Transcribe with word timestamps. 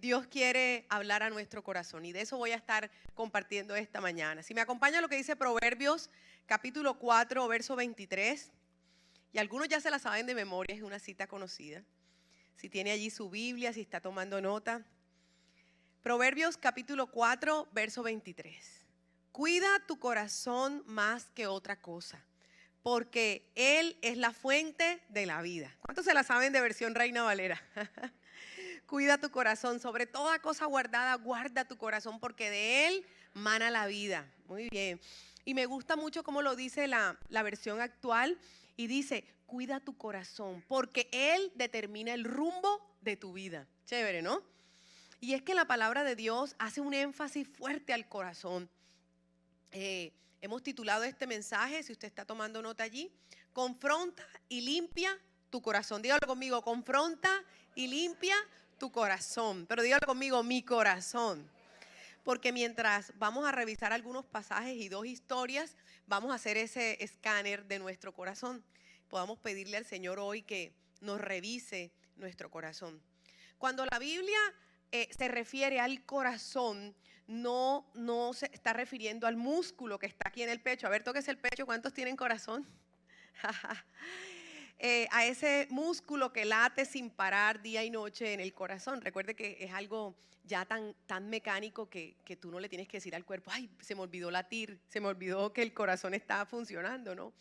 Dios 0.00 0.28
quiere 0.28 0.86
hablar 0.88 1.22
a 1.24 1.30
nuestro 1.30 1.64
corazón 1.64 2.04
y 2.04 2.12
de 2.12 2.20
eso 2.20 2.36
voy 2.36 2.52
a 2.52 2.56
estar 2.56 2.90
compartiendo 3.14 3.74
esta 3.74 4.00
mañana. 4.00 4.42
Si 4.42 4.54
me 4.54 4.60
acompaña 4.60 5.00
lo 5.00 5.08
que 5.08 5.16
dice 5.16 5.34
Proverbios 5.34 6.08
capítulo 6.46 6.98
4, 6.98 7.48
verso 7.48 7.74
23, 7.74 8.52
y 9.32 9.38
algunos 9.38 9.68
ya 9.68 9.80
se 9.80 9.90
la 9.90 9.98
saben 9.98 10.26
de 10.26 10.34
memoria, 10.34 10.76
es 10.76 10.82
una 10.82 11.00
cita 11.00 11.26
conocida. 11.26 11.82
Si 12.54 12.68
tiene 12.68 12.92
allí 12.92 13.10
su 13.10 13.28
Biblia, 13.28 13.72
si 13.72 13.80
está 13.80 14.00
tomando 14.00 14.40
nota. 14.40 14.84
Proverbios 16.02 16.56
capítulo 16.56 17.08
4, 17.08 17.68
verso 17.72 18.02
23. 18.02 18.86
Cuida 19.32 19.68
tu 19.86 19.98
corazón 19.98 20.82
más 20.86 21.30
que 21.34 21.46
otra 21.48 21.80
cosa, 21.80 22.24
porque 22.82 23.50
Él 23.56 23.98
es 24.02 24.16
la 24.16 24.32
fuente 24.32 25.02
de 25.08 25.26
la 25.26 25.42
vida. 25.42 25.76
¿Cuántos 25.80 26.04
se 26.04 26.14
la 26.14 26.22
saben 26.22 26.52
de 26.52 26.60
versión 26.60 26.94
Reina 26.94 27.24
Valera? 27.24 27.60
Cuida 28.88 29.18
tu 29.18 29.30
corazón, 29.30 29.80
sobre 29.80 30.06
toda 30.06 30.38
cosa 30.38 30.64
guardada, 30.64 31.14
guarda 31.16 31.66
tu 31.66 31.76
corazón, 31.76 32.18
porque 32.18 32.48
de 32.48 32.88
Él 32.88 33.06
mana 33.34 33.70
la 33.70 33.86
vida. 33.86 34.26
Muy 34.46 34.70
bien. 34.70 34.98
Y 35.44 35.52
me 35.52 35.66
gusta 35.66 35.94
mucho 35.94 36.24
cómo 36.24 36.40
lo 36.40 36.56
dice 36.56 36.86
la, 36.86 37.18
la 37.28 37.42
versión 37.42 37.82
actual 37.82 38.38
y 38.78 38.86
dice, 38.86 39.24
cuida 39.44 39.78
tu 39.80 39.98
corazón, 39.98 40.64
porque 40.68 41.06
Él 41.12 41.52
determina 41.54 42.14
el 42.14 42.24
rumbo 42.24 42.96
de 43.02 43.18
tu 43.18 43.34
vida. 43.34 43.66
Chévere, 43.84 44.22
¿no? 44.22 44.42
Y 45.20 45.34
es 45.34 45.42
que 45.42 45.52
la 45.52 45.66
palabra 45.66 46.02
de 46.02 46.16
Dios 46.16 46.56
hace 46.58 46.80
un 46.80 46.94
énfasis 46.94 47.46
fuerte 47.46 47.92
al 47.92 48.08
corazón. 48.08 48.70
Eh, 49.70 50.14
hemos 50.40 50.62
titulado 50.62 51.04
este 51.04 51.26
mensaje, 51.26 51.82
si 51.82 51.92
usted 51.92 52.08
está 52.08 52.24
tomando 52.24 52.62
nota 52.62 52.84
allí, 52.84 53.12
confronta 53.52 54.26
y 54.48 54.62
limpia 54.62 55.10
tu 55.50 55.60
corazón. 55.60 56.00
Dígalo 56.00 56.26
conmigo, 56.26 56.62
confronta 56.62 57.44
y 57.74 57.86
limpia 57.86 58.34
tu 58.78 58.90
corazón. 58.90 59.66
Pero 59.66 59.82
dígalo 59.82 60.06
conmigo, 60.06 60.42
mi 60.42 60.62
corazón. 60.62 61.50
Porque 62.24 62.52
mientras 62.52 63.12
vamos 63.18 63.46
a 63.46 63.52
revisar 63.52 63.92
algunos 63.92 64.24
pasajes 64.24 64.76
y 64.76 64.88
dos 64.88 65.06
historias, 65.06 65.76
vamos 66.06 66.30
a 66.30 66.34
hacer 66.34 66.56
ese 66.56 67.02
escáner 67.02 67.64
de 67.66 67.78
nuestro 67.78 68.12
corazón. 68.12 68.64
Podamos 69.08 69.38
pedirle 69.38 69.76
al 69.76 69.86
Señor 69.86 70.18
hoy 70.18 70.42
que 70.42 70.72
nos 71.00 71.20
revise 71.20 71.90
nuestro 72.16 72.50
corazón. 72.50 73.00
Cuando 73.58 73.84
la 73.86 73.98
Biblia 73.98 74.38
eh, 74.92 75.08
se 75.16 75.28
refiere 75.28 75.80
al 75.80 76.04
corazón, 76.04 76.94
no, 77.26 77.90
no 77.94 78.32
se 78.32 78.46
está 78.52 78.72
refiriendo 78.72 79.26
al 79.26 79.36
músculo 79.36 79.98
que 79.98 80.06
está 80.06 80.28
aquí 80.28 80.42
en 80.42 80.50
el 80.50 80.60
pecho. 80.60 80.86
A 80.86 80.90
ver, 80.90 81.02
toques 81.04 81.28
el 81.28 81.38
pecho, 81.38 81.66
¿cuántos 81.66 81.92
tienen 81.92 82.16
corazón? 82.16 82.66
Eh, 84.80 85.08
a 85.10 85.26
ese 85.26 85.66
músculo 85.70 86.32
que 86.32 86.44
late 86.44 86.84
sin 86.84 87.10
parar 87.10 87.60
día 87.62 87.82
y 87.82 87.90
noche 87.90 88.32
en 88.32 88.40
el 88.40 88.54
corazón. 88.54 89.00
Recuerde 89.00 89.34
que 89.34 89.56
es 89.60 89.72
algo 89.72 90.14
ya 90.44 90.64
tan, 90.64 90.94
tan 91.06 91.28
mecánico 91.28 91.90
que, 91.90 92.16
que, 92.24 92.36
tú 92.36 92.50
no 92.50 92.60
le 92.60 92.68
tienes 92.68 92.86
que 92.86 92.98
decir 92.98 93.14
al 93.14 93.24
cuerpo, 93.24 93.50
ay, 93.52 93.68
se 93.80 93.94
me 93.94 94.02
olvidó 94.02 94.30
latir, 94.30 94.80
se 94.88 95.00
me 95.00 95.08
olvidó 95.08 95.52
que 95.52 95.62
el 95.62 95.74
corazón 95.74 96.14
está 96.14 96.46
funcionando, 96.46 97.14
¿no? 97.14 97.32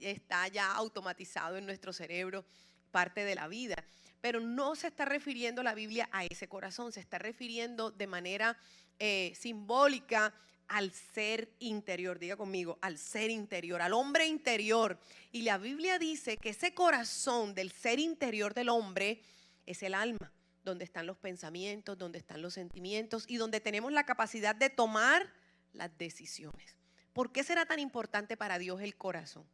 Está 0.00 0.48
ya 0.48 0.72
automatizado 0.72 1.58
en 1.58 1.66
nuestro 1.66 1.92
cerebro, 1.92 2.44
parte 2.90 3.24
de 3.24 3.34
la 3.34 3.46
vida 3.46 3.84
pero 4.20 4.40
no 4.40 4.76
se 4.76 4.88
está 4.88 5.04
refiriendo 5.04 5.62
la 5.62 5.74
Biblia 5.74 6.08
a 6.12 6.24
ese 6.24 6.48
corazón, 6.48 6.92
se 6.92 7.00
está 7.00 7.18
refiriendo 7.18 7.90
de 7.90 8.06
manera 8.06 8.56
eh, 8.98 9.32
simbólica 9.34 10.34
al 10.70 10.92
ser 10.92 11.52
interior, 11.58 12.20
diga 12.20 12.36
conmigo, 12.36 12.78
al 12.80 12.96
ser 12.96 13.28
interior, 13.28 13.82
al 13.82 13.92
hombre 13.92 14.26
interior. 14.26 14.98
Y 15.32 15.42
la 15.42 15.58
Biblia 15.58 15.98
dice 15.98 16.36
que 16.36 16.50
ese 16.50 16.74
corazón 16.74 17.54
del 17.54 17.72
ser 17.72 17.98
interior 17.98 18.54
del 18.54 18.68
hombre 18.68 19.20
es 19.66 19.82
el 19.82 19.94
alma, 19.94 20.32
donde 20.64 20.84
están 20.84 21.08
los 21.08 21.18
pensamientos, 21.18 21.98
donde 21.98 22.18
están 22.18 22.40
los 22.40 22.54
sentimientos 22.54 23.24
y 23.26 23.36
donde 23.36 23.60
tenemos 23.60 23.90
la 23.90 24.06
capacidad 24.06 24.54
de 24.54 24.70
tomar 24.70 25.28
las 25.72 25.90
decisiones. 25.98 26.76
¿Por 27.12 27.32
qué 27.32 27.42
será 27.42 27.66
tan 27.66 27.80
importante 27.80 28.36
para 28.36 28.60
Dios 28.60 28.80
el 28.80 28.96
corazón? 28.96 29.44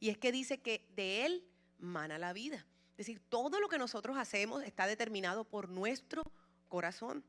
Y 0.00 0.08
es 0.08 0.16
que 0.16 0.32
dice 0.32 0.62
que 0.62 0.88
de 0.96 1.26
él 1.26 1.44
mana 1.78 2.16
la 2.16 2.32
vida. 2.32 2.66
Es 2.92 3.06
decir, 3.06 3.20
todo 3.28 3.60
lo 3.60 3.68
que 3.68 3.76
nosotros 3.76 4.16
hacemos 4.16 4.62
está 4.62 4.86
determinado 4.86 5.44
por 5.44 5.68
nuestro 5.68 6.22
corazón. 6.68 7.22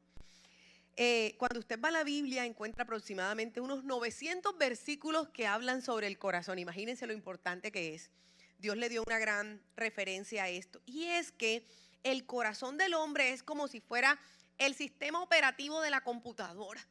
Eh, 0.96 1.36
cuando 1.40 1.60
usted 1.60 1.80
va 1.80 1.88
a 1.88 1.92
la 1.92 2.04
Biblia 2.04 2.46
encuentra 2.46 2.84
aproximadamente 2.84 3.60
unos 3.60 3.84
900 3.84 4.58
versículos 4.58 5.30
que 5.30 5.48
hablan 5.48 5.82
sobre 5.82 6.08
el 6.08 6.20
corazón. 6.20 6.60
Imagínense 6.60 7.08
lo 7.08 7.14
importante 7.14 7.72
que 7.72 7.96
es. 7.96 8.12
Dios 8.60 8.78
le 8.78 8.90
dio 8.90 9.04
una 9.06 9.18
gran 9.18 9.62
referencia 9.76 10.44
a 10.44 10.50
esto. 10.50 10.82
Y 10.86 11.06
es 11.06 11.32
que 11.32 11.66
el 12.04 12.26
corazón 12.26 12.78
del 12.78 12.94
hombre 12.94 13.32
es 13.32 13.42
como 13.42 13.68
si 13.68 13.80
fuera 13.80 14.20
el 14.58 14.76
sistema 14.76 15.22
operativo 15.22 15.82
de 15.82 15.90
la 15.90 16.02
computadora. 16.02 16.86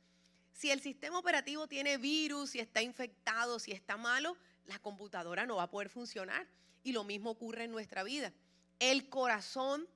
Si 0.53 0.71
el 0.71 0.81
sistema 0.81 1.19
operativo 1.19 1.69
tiene 1.69 1.97
virus, 1.97 2.51
si 2.51 2.59
está 2.59 2.83
infectado, 2.83 3.59
si 3.59 3.73
está 3.73 3.97
malo, 3.97 4.37
la 4.67 4.79
computadora 4.81 5.47
no 5.47 5.57
va 5.57 5.65
a 5.65 5.71
poder 5.71 5.89
funcionar. 5.89 6.47
Y 6.83 6.93
lo 6.93 7.05
mismo 7.05 7.31
ocurre 7.31 7.65
en 7.65 7.71
nuestra 7.71 8.03
vida. 8.03 8.33
El 8.81 9.09
corazón, 9.09 9.89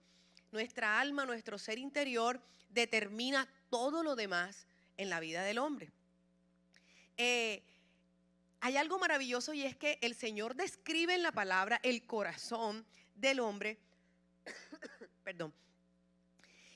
nuestra 0.53 1.01
alma, 1.01 1.27
nuestro 1.27 1.59
ser 1.59 1.79
interior 1.79 2.41
determina 2.69 3.49
todo 3.71 4.03
lo 4.03 4.17
demás 4.17 4.67
en 4.97 5.11
la 5.11 5.21
vida 5.21 5.43
del 5.43 5.59
hombre. 5.59 5.91
Eh, 7.17 7.63
hay 8.61 8.77
algo 8.77 8.99
maravilloso 8.99 9.53
y 9.55 9.63
es 9.63 9.77
que 9.77 9.99
el 10.03 10.15
Señor 10.15 10.55
describe 10.55 11.15
en 11.15 11.23
la 11.23 11.33
palabra 11.33 11.81
el 11.83 12.07
corazón 12.07 12.85
del 13.15 13.41
hombre, 13.41 13.79
perdón, 15.25 15.53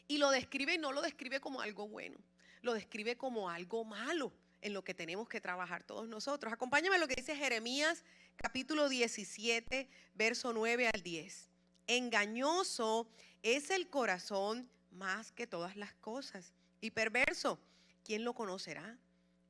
y 0.06 0.19
lo 0.19 0.31
describe 0.31 0.75
y 0.75 0.78
no 0.78 0.93
lo 0.93 1.03
describe 1.03 1.41
como 1.41 1.61
algo 1.61 1.89
bueno, 1.89 2.19
lo 2.62 2.75
describe 2.75 3.17
como 3.17 3.51
algo 3.51 3.84
malo 3.84 4.33
en 4.61 4.75
lo 4.75 4.84
que 4.84 4.95
tenemos 4.95 5.28
que 5.28 5.41
trabajar 5.41 5.84
todos 5.84 6.07
nosotros. 6.09 6.53
Acompáñame 6.53 6.97
a 6.97 6.99
lo 6.99 7.09
que 7.09 7.15
dice 7.17 7.37
Jeremías 7.37 8.05
capítulo 8.37 8.89
17, 8.89 9.89
verso 10.15 10.53
9 10.53 10.91
al 10.93 11.03
10. 11.03 11.49
Engañoso 11.87 13.09
es 13.43 13.71
el 13.71 13.89
corazón 13.89 14.69
más 14.91 15.33
que 15.33 15.47
todas 15.47 15.77
las 15.77 15.95
cosas. 15.95 16.53
Y 16.80 16.91
perverso, 16.91 17.58
¿quién 18.04 18.24
lo 18.24 18.34
conocerá? 18.34 18.98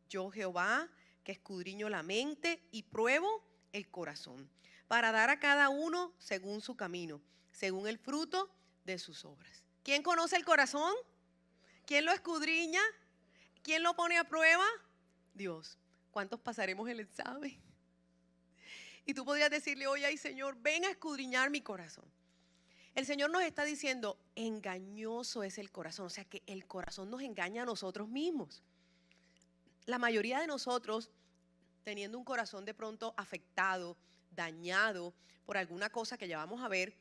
Yo 0.08 0.30
Jehová, 0.30 0.88
que 1.24 1.32
escudriño 1.32 1.88
la 1.88 2.02
mente 2.02 2.62
y 2.72 2.82
pruebo 2.82 3.44
el 3.72 3.88
corazón, 3.88 4.50
para 4.88 5.12
dar 5.12 5.30
a 5.30 5.38
cada 5.38 5.68
uno 5.68 6.12
según 6.18 6.60
su 6.60 6.76
camino, 6.76 7.22
según 7.52 7.86
el 7.86 7.98
fruto 7.98 8.50
de 8.84 8.98
sus 8.98 9.24
obras. 9.24 9.62
¿Quién 9.82 10.02
conoce 10.02 10.36
el 10.36 10.44
corazón? 10.44 10.92
¿Quién 11.86 12.04
lo 12.04 12.12
escudriña? 12.12 12.82
¿Quién 13.62 13.82
lo 13.82 13.94
pone 13.94 14.18
a 14.18 14.24
prueba? 14.24 14.64
Dios. 15.34 15.78
¿Cuántos 16.10 16.41
pasaremos 16.41 16.88
el 16.88 17.00
examen? 17.00 17.60
Y 19.06 19.14
tú 19.14 19.24
podrías 19.24 19.50
decirle, 19.50 19.86
oye, 19.86 20.04
ay 20.04 20.18
Señor, 20.18 20.56
ven 20.60 20.84
a 20.84 20.91
escudriñar 20.91 21.50
mi 21.50 21.62
corazón. 21.62 22.04
El 22.95 23.06
Señor 23.06 23.31
nos 23.31 23.43
está 23.43 23.65
diciendo, 23.65 24.19
engañoso 24.34 25.43
es 25.43 25.59
el 25.59 25.71
corazón, 25.71 26.06
o 26.06 26.11
sea 26.11 26.25
que 26.25 26.43
el 26.47 26.67
corazón 26.67 27.11
nos 27.11 27.23
engaña 27.23 27.62
a 27.62 27.67
nosotros 27.67 28.09
mismos. 28.09 28.62
La 29.87 29.99
mayoría 29.99 30.41
de 30.41 30.47
nosotros, 30.47 31.11
teniendo 31.84 32.19
un 32.19 32.25
corazón 32.25 32.65
de 32.65 32.75
pronto 32.75 33.15
afectado, 33.17 33.97
dañado 34.31 35.15
por 35.47 35.56
alguna 35.56 35.91
cosa 35.91 36.19
que 36.19 36.28
ya 36.28 36.39
vamos 36.39 36.62
a 36.62 36.69
ver, 36.69 36.97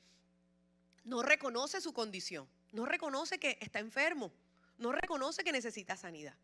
no 1.04 1.24
reconoce 1.24 1.82
su 1.82 1.94
condición, 1.94 2.48
no 2.72 2.86
reconoce 2.86 3.40
que 3.40 3.58
está 3.62 3.80
enfermo, 3.80 4.32
no 4.78 4.92
reconoce 4.92 5.44
que 5.44 5.52
necesita 5.52 5.98
sanidad. 5.98 6.36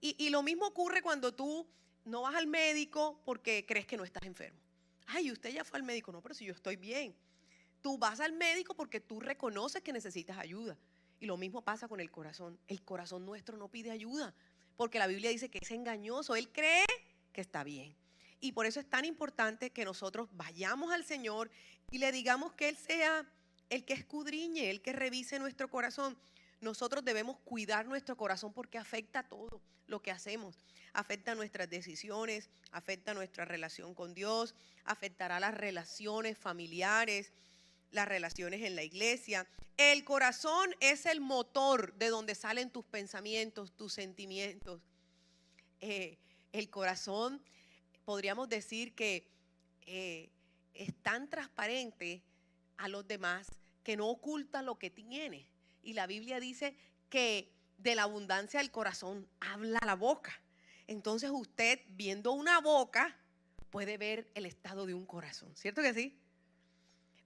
Y, 0.00 0.30
lo 0.30 0.44
mismo 0.44 0.66
ocurre 0.66 1.02
cuando 1.02 1.34
tú 1.34 1.66
no 2.04 2.22
vas 2.22 2.36
al 2.36 2.46
médico 2.46 3.20
porque 3.24 3.66
crees 3.66 3.84
que 3.84 3.96
no 3.96 4.04
estás 4.04 4.22
enfermo. 4.22 4.60
Ay, 5.06 5.32
usted 5.32 5.50
ya 5.50 5.64
fue 5.64 5.78
al 5.78 5.82
médico, 5.82 6.12
no, 6.12 6.22
pero 6.22 6.34
si 6.36 6.44
yo 6.44 6.52
estoy 6.52 6.76
bien. 6.76 7.16
Tú 7.82 7.98
vas 7.98 8.20
al 8.20 8.32
médico 8.32 8.74
porque 8.74 9.00
tú 9.00 9.20
reconoces 9.20 9.82
que 9.82 9.92
necesitas 9.92 10.38
ayuda. 10.38 10.76
Y 11.20 11.26
lo 11.26 11.36
mismo 11.36 11.62
pasa 11.62 11.88
con 11.88 12.00
el 12.00 12.10
corazón. 12.10 12.58
El 12.68 12.82
corazón 12.82 13.26
nuestro 13.26 13.56
no 13.56 13.68
pide 13.68 13.90
ayuda 13.90 14.34
porque 14.78 15.00
la 15.00 15.08
Biblia 15.08 15.30
dice 15.30 15.50
que 15.50 15.58
es 15.60 15.70
engañoso. 15.72 16.36
Él 16.36 16.50
cree 16.52 16.86
que 17.32 17.40
está 17.40 17.64
bien. 17.64 17.96
Y 18.40 18.52
por 18.52 18.64
eso 18.64 18.78
es 18.78 18.88
tan 18.88 19.04
importante 19.04 19.70
que 19.70 19.84
nosotros 19.84 20.28
vayamos 20.32 20.92
al 20.92 21.04
Señor 21.04 21.50
y 21.90 21.98
le 21.98 22.12
digamos 22.12 22.52
que 22.52 22.68
Él 22.68 22.76
sea 22.76 23.28
el 23.70 23.84
que 23.84 23.94
escudriñe, 23.94 24.70
el 24.70 24.80
que 24.80 24.92
revise 24.92 25.40
nuestro 25.40 25.68
corazón. 25.68 26.16
Nosotros 26.60 27.04
debemos 27.04 27.38
cuidar 27.40 27.86
nuestro 27.86 28.16
corazón 28.16 28.52
porque 28.52 28.78
afecta 28.78 29.24
todo 29.24 29.60
lo 29.88 30.00
que 30.00 30.12
hacemos. 30.12 30.56
Afecta 30.92 31.34
nuestras 31.34 31.68
decisiones, 31.68 32.48
afecta 32.70 33.14
nuestra 33.14 33.44
relación 33.44 33.94
con 33.94 34.14
Dios, 34.14 34.54
afectará 34.84 35.40
las 35.40 35.54
relaciones 35.54 36.38
familiares, 36.38 37.32
las 37.90 38.08
relaciones 38.08 38.62
en 38.62 38.76
la 38.76 38.82
iglesia. 38.82 39.46
El 39.76 40.04
corazón 40.04 40.74
es 40.80 41.06
el 41.06 41.20
motor 41.20 41.94
de 41.94 42.08
donde 42.08 42.34
salen 42.34 42.70
tus 42.70 42.84
pensamientos, 42.84 43.72
tus 43.72 43.92
sentimientos. 43.92 44.82
Eh, 45.80 46.18
el 46.52 46.70
corazón, 46.70 47.42
podríamos 48.04 48.48
decir 48.48 48.94
que 48.94 49.30
eh, 49.86 50.30
es 50.74 50.94
tan 51.02 51.28
transparente 51.28 52.22
a 52.76 52.88
los 52.88 53.06
demás 53.06 53.48
que 53.82 53.96
no 53.96 54.08
oculta 54.08 54.62
lo 54.62 54.78
que 54.78 54.90
tiene. 54.90 55.48
Y 55.82 55.94
la 55.94 56.06
Biblia 56.06 56.40
dice 56.40 56.76
que 57.08 57.52
de 57.78 57.94
la 57.94 58.02
abundancia 58.02 58.60
del 58.60 58.70
corazón 58.70 59.28
habla 59.40 59.78
la 59.84 59.94
boca. 59.94 60.32
Entonces 60.86 61.30
usted 61.32 61.80
viendo 61.90 62.32
una 62.32 62.60
boca 62.60 63.16
puede 63.70 63.98
ver 63.98 64.30
el 64.34 64.46
estado 64.46 64.86
de 64.86 64.94
un 64.94 65.06
corazón, 65.06 65.54
¿cierto 65.54 65.82
que 65.82 65.94
sí? 65.94 66.18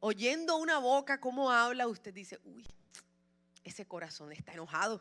Oyendo 0.04 0.56
una 0.56 0.78
boca 0.78 1.20
cómo 1.20 1.52
habla, 1.52 1.86
usted 1.86 2.12
dice, 2.12 2.40
uy, 2.42 2.66
ese 3.62 3.86
corazón 3.86 4.32
está 4.32 4.52
enojado, 4.52 5.00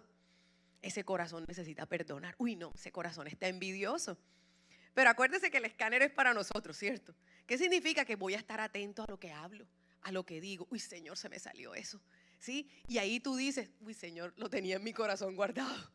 ese 0.84 1.04
corazón 1.04 1.44
necesita 1.48 1.88
perdonar, 1.88 2.36
uy, 2.38 2.56
no, 2.56 2.72
ese 2.76 2.92
corazón 2.92 3.26
está 3.26 3.48
envidioso. 3.48 4.16
Pero 4.94 5.10
acuérdese 5.10 5.50
que 5.50 5.58
el 5.58 5.66
escáner 5.66 6.04
es 6.04 6.12
para 6.12 6.36
nosotros, 6.36 6.78
¿cierto? 6.78 7.16
¿Qué 7.48 7.58
significa? 7.58 8.06
Que 8.06 8.16
voy 8.16 8.36
a 8.36 8.38
estar 8.38 8.62
atento 8.62 9.02
a 9.02 9.08
lo 9.08 9.20
que 9.20 9.32
hablo, 9.32 9.66
a 10.04 10.12
lo 10.12 10.24
que 10.24 10.40
digo. 10.40 10.68
Uy, 10.70 10.78
Señor, 10.78 11.18
se 11.18 11.30
me 11.30 11.40
salió 11.40 11.74
eso. 11.74 12.00
¿Sí? 12.38 12.70
Y 12.88 13.00
ahí 13.00 13.20
tú 13.20 13.36
dices, 13.36 13.72
uy, 13.80 13.96
Señor, 13.96 14.36
lo 14.38 14.52
tenía 14.52 14.76
en 14.76 14.84
mi 14.84 14.94
corazón 14.94 15.36
guardado. 15.36 15.92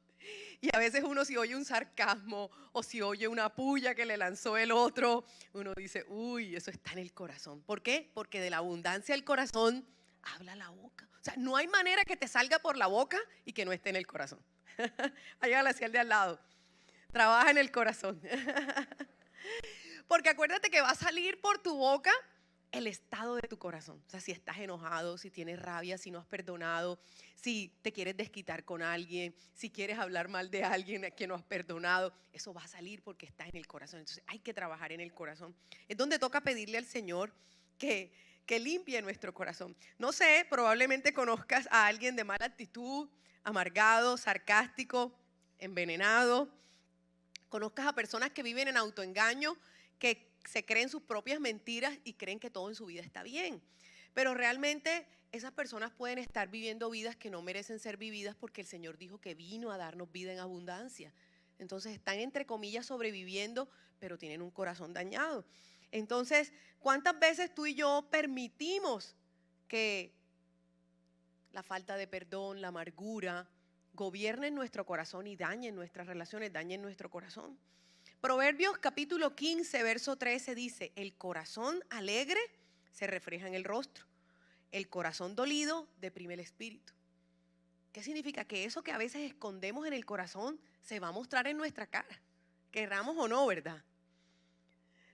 Y 0.61 0.75
a 0.75 0.78
veces 0.78 1.05
uno 1.05 1.25
si 1.25 1.37
oye 1.37 1.55
un 1.55 1.64
sarcasmo 1.64 2.50
o 2.73 2.82
si 2.82 3.02
oye 3.02 3.28
una 3.28 3.55
puya 3.55 3.94
que 3.94 4.06
le 4.06 4.17
lanzó 4.17 4.56
el 4.56 4.73
otro, 4.73 5.25
uno 5.52 5.75
dice, 5.75 6.05
uy, 6.08 6.56
eso 6.56 6.70
está 6.70 6.93
en 6.93 6.99
el 6.99 7.12
corazón. 7.12 7.62
¿Por 7.62 7.82
qué? 7.82 8.11
Porque 8.14 8.40
de 8.40 8.50
la 8.50 8.58
abundancia 8.58 9.14
del 9.14 9.25
corazón 9.25 9.87
habla 10.23 10.56
la 10.56 10.70
boca. 10.70 11.08
O 11.20 11.25
sea, 11.25 11.34
no 11.37 11.56
hay 11.56 11.69
manera 11.69 12.05
que 12.05 12.17
te 12.17 12.28
salga 12.28 12.58
por 12.58 12.76
la 12.76 12.87
boca 12.87 13.19
y 13.44 13.52
que 13.52 13.64
no 13.64 13.73
esté 13.73 13.90
en 13.90 13.96
el 13.96 14.06
corazón. 14.06 14.40
Allá 15.40 15.61
hacia 15.61 15.87
el 15.87 15.93
de 15.93 15.99
al 15.99 16.08
lado. 16.08 16.40
Trabaja 17.12 17.50
en 17.50 17.58
el 17.58 17.70
corazón. 17.70 18.20
Porque 20.08 20.28
acuérdate 20.28 20.70
que 20.70 20.81
va 20.81 20.90
a 20.90 20.94
salir 20.94 21.40
por 21.40 21.58
tu 21.58 21.76
boca 21.76 22.12
el 22.76 22.87
estado 22.87 23.37
de 23.37 23.49
tu 23.49 23.58
corazón. 23.58 24.02
O 24.06 24.11
sea, 24.11 24.20
si 24.20 24.32
estás 24.32 24.58
enojado, 24.58 25.19
si 25.19 25.31
tienes 25.31 25.61
rabia, 25.61 25.99
si 25.99 26.11
no 26.11 26.19
has 26.19 26.26
perdonado, 26.26 26.99
si 27.34 27.73
te 27.82 27.93
quieres 27.93 28.17
desquitar 28.17 28.64
con 28.64 28.82
alguien, 28.82 29.34
si 29.55 29.70
quieres 29.70 29.99
hablar 29.99 30.28
mal 30.28 30.50
de 30.50 30.64
alguien 30.64 31.05
a 31.05 31.11
quien 31.11 31.28
no 31.28 31.34
has 31.34 31.43
perdonado, 31.43 32.12
eso 32.32 32.52
va 32.52 32.62
a 32.62 32.69
salir 32.69 33.02
porque 33.02 33.26
está 33.26 33.46
en 33.46 33.56
el 33.56 33.67
corazón. 33.67 34.00
Entonces 34.00 34.23
hay 34.26 34.38
que 34.38 34.55
trabajar 34.55 34.93
en 34.93 35.00
el 35.00 35.12
corazón. 35.12 35.55
Es 35.88 35.96
donde 35.96 36.19
toca 36.19 36.40
pedirle 36.40 36.78
al 36.78 36.87
Señor 36.87 37.32
que, 37.78 38.12
que 38.46 38.58
limpie 38.58 39.00
nuestro 39.02 39.32
corazón. 39.32 39.76
No 39.99 40.12
sé, 40.12 40.46
probablemente 40.49 41.12
conozcas 41.12 41.69
a 41.70 41.87
alguien 41.87 42.17
de 42.17 42.25
mala 42.25 42.46
actitud, 42.46 43.08
amargado, 43.44 44.17
sarcástico, 44.17 45.12
envenenado. 45.58 46.49
Conozcas 47.49 47.87
a 47.87 47.93
personas 47.94 48.31
que 48.31 48.43
viven 48.43 48.69
en 48.69 48.76
autoengaño, 48.76 49.56
que 49.99 50.36
se 50.46 50.64
creen 50.64 50.88
sus 50.88 51.02
propias 51.02 51.40
mentiras 51.40 51.98
y 52.04 52.14
creen 52.14 52.38
que 52.38 52.50
todo 52.50 52.69
en 52.69 52.75
su 52.75 52.87
vida 52.87 53.02
está 53.02 53.22
bien. 53.22 53.62
Pero 54.14 54.34
realmente 54.34 55.06
esas 55.32 55.52
personas 55.52 55.93
pueden 55.93 56.19
estar 56.19 56.48
viviendo 56.48 56.88
vidas 56.88 57.16
que 57.16 57.31
no 57.31 57.43
merecen 57.43 57.78
ser 57.78 57.96
vividas 57.96 58.34
porque 58.34 58.62
el 58.62 58.66
Señor 58.66 58.96
dijo 58.96 59.20
que 59.20 59.34
vino 59.34 59.70
a 59.70 59.76
darnos 59.76 60.10
vida 60.10 60.32
en 60.32 60.38
abundancia. 60.38 61.12
Entonces 61.58 61.93
están 61.93 62.19
entre 62.19 62.46
comillas 62.46 62.87
sobreviviendo, 62.87 63.69
pero 63.98 64.19
tienen 64.19 64.43
un 64.43 64.50
corazón 64.50 64.94
dañado. 64.94 65.44
Entonces, 65.90 66.52
¿cuántas 66.78 67.19
veces 67.19 67.54
tú 67.54 67.66
y 67.66 67.75
yo 67.75 68.08
permitimos 68.10 69.14
que 69.69 70.12
la 71.52 71.62
falta 71.62 71.96
de 71.96 72.06
perdón, 72.06 72.60
la 72.60 72.69
amargura, 72.69 73.49
gobiernen 73.94 74.54
nuestro 74.54 74.84
corazón 74.84 75.26
y 75.26 75.37
dañen 75.37 75.75
nuestras 75.75 76.06
relaciones, 76.06 76.52
dañen 76.52 76.82
nuestro 76.82 77.10
corazón? 77.10 77.58
Proverbios 78.20 78.78
capítulo 78.78 79.36
15, 79.36 79.82
verso 79.82 80.16
13 80.16 80.54
dice, 80.54 80.92
el 80.96 81.14
corazón 81.14 81.84
alegre 81.90 82.40
se 82.90 83.06
refleja 83.06 83.46
en 83.46 83.54
el 83.54 83.62
rostro, 83.62 84.04
el 84.72 84.88
corazón 84.88 85.36
dolido 85.36 85.86
deprime 86.00 86.34
el 86.34 86.40
espíritu. 86.40 86.92
¿Qué 87.92 88.02
significa? 88.02 88.44
Que 88.44 88.64
eso 88.64 88.82
que 88.82 88.92
a 88.92 88.98
veces 88.98 89.22
escondemos 89.22 89.86
en 89.86 89.92
el 89.92 90.04
corazón 90.04 90.58
se 90.82 90.98
va 90.98 91.08
a 91.08 91.12
mostrar 91.12 91.46
en 91.46 91.56
nuestra 91.56 91.86
cara, 91.86 92.20
querramos 92.72 93.16
o 93.18 93.28
no, 93.28 93.46
¿verdad? 93.46 93.82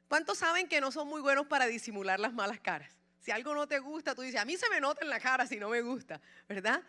¿Cuántos 0.09 0.39
saben 0.39 0.69
que 0.69 0.81
no 0.81 0.93
son 0.93 1.09
muy 1.09 1.21
buenos 1.21 1.47
para 1.47 1.67
disimular 1.67 2.21
las 2.21 2.33
malas 2.33 2.61
caras? 2.61 2.93
Si 3.21 3.31
algo 3.31 3.55
no 3.55 3.67
te 3.67 3.79
gusta, 3.79 4.15
tú 4.15 4.23
dices, 4.23 4.41
a 4.41 4.45
mí 4.45 4.57
se 4.57 4.69
me 4.71 4.81
nota 4.81 5.03
en 5.03 5.11
la 5.11 5.21
cara 5.21 5.47
si 5.47 5.59
no 5.59 5.69
me 5.69 5.83
gusta, 5.83 6.21
¿verdad? 6.49 6.83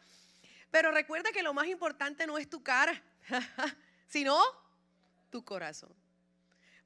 Pero 0.71 0.91
recuerda 0.91 1.31
que 1.31 1.43
lo 1.43 1.53
más 1.53 1.67
importante 1.67 2.25
no 2.27 2.37
es 2.37 2.49
tu 2.49 2.63
cara, 2.63 3.01
sino 4.07 4.39
tu 5.29 5.43
corazón. 5.43 6.02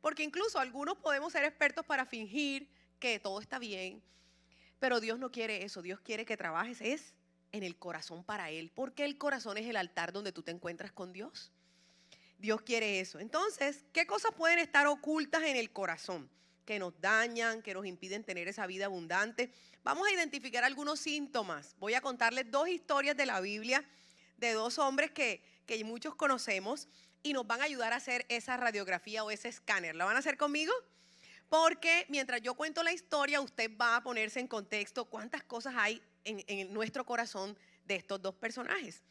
Porque 0.02 0.24
incluso 0.24 0.60
algunos 0.60 0.98
podemos 0.98 1.34
ser 1.34 1.44
expertos 1.44 1.86
para 1.86 2.06
fingir 2.06 2.70
que 3.00 3.20
todo 3.20 3.40
está 3.42 3.60
bien, 3.60 4.02
pero 4.80 5.00
Dios 5.00 5.20
no 5.20 5.32
quiere 5.32 5.64
eso. 5.64 5.82
Dios 5.82 6.00
quiere 6.02 6.26
que 6.26 6.38
trabajes 6.38 6.82
es 6.82 7.14
en 7.52 7.64
el 7.64 7.78
corazón 7.78 8.24
para 8.24 8.50
Él, 8.52 8.72
porque 8.76 9.06
el 9.06 9.18
corazón 9.18 9.58
es 9.58 9.66
el 9.68 9.76
altar 9.76 10.12
donde 10.12 10.32
tú 10.32 10.44
te 10.44 10.52
encuentras 10.52 10.92
con 10.92 11.14
Dios. 11.14 11.52
Dios 12.38 12.62
quiere 12.62 13.00
eso. 13.00 13.20
Entonces, 13.20 13.86
¿qué 13.94 14.06
cosas 14.06 14.32
pueden 14.36 14.60
estar 14.60 14.86
ocultas 14.88 15.44
en 15.44 15.56
el 15.56 15.72
corazón? 15.72 16.30
Que 16.66 16.78
nos 16.78 17.00
dañan, 17.02 17.62
que 17.62 17.74
nos 17.74 17.86
impiden 17.86 18.24
tener 18.24 18.48
esa 18.48 18.68
vida 18.68 18.86
abundante. 18.86 19.52
Vamos 19.84 20.08
a 20.08 20.12
identificar 20.12 20.64
algunos 20.64 21.00
síntomas. 21.00 21.76
Voy 21.80 21.96
a 21.96 22.02
contarles 22.02 22.52
dos 22.52 22.68
historias 22.68 23.18
de 23.18 23.26
la 23.26 23.42
Biblia 23.42 23.84
de 24.38 24.54
dos 24.54 24.78
hombres 24.78 25.12
que, 25.12 25.42
que 25.66 25.84
muchos 25.84 26.14
conocemos 26.14 26.88
y 27.28 27.34
nos 27.34 27.46
van 27.46 27.62
a 27.62 27.66
ayudar 27.66 27.92
a 27.92 27.98
hacer 27.98 28.26
esa 28.30 28.56
radiografía 28.56 29.24
o 29.24 29.32
ese 29.32 29.50
escáner. 29.50 29.96
¿La 29.96 30.06
van 30.06 30.16
a 30.16 30.20
hacer 30.20 30.38
conmigo? 30.38 30.72
Porque 31.50 32.06
mientras 32.08 32.42
yo 32.42 32.54
cuento 32.54 32.84
la 32.84 32.94
historia, 32.94 33.42
usted 33.42 33.70
va 33.80 33.98
a 33.98 34.04
ponerse 34.04 34.40
en 34.40 34.48
contexto 34.48 35.06
cuántas 35.06 35.44
cosas 35.44 35.76
hay 35.78 36.02
en, 36.24 36.74
nuestro 36.74 37.06
corazón 37.06 37.58
de 37.86 37.96
estos 37.96 38.22
dos 38.22 38.36
personajes. 38.36 39.02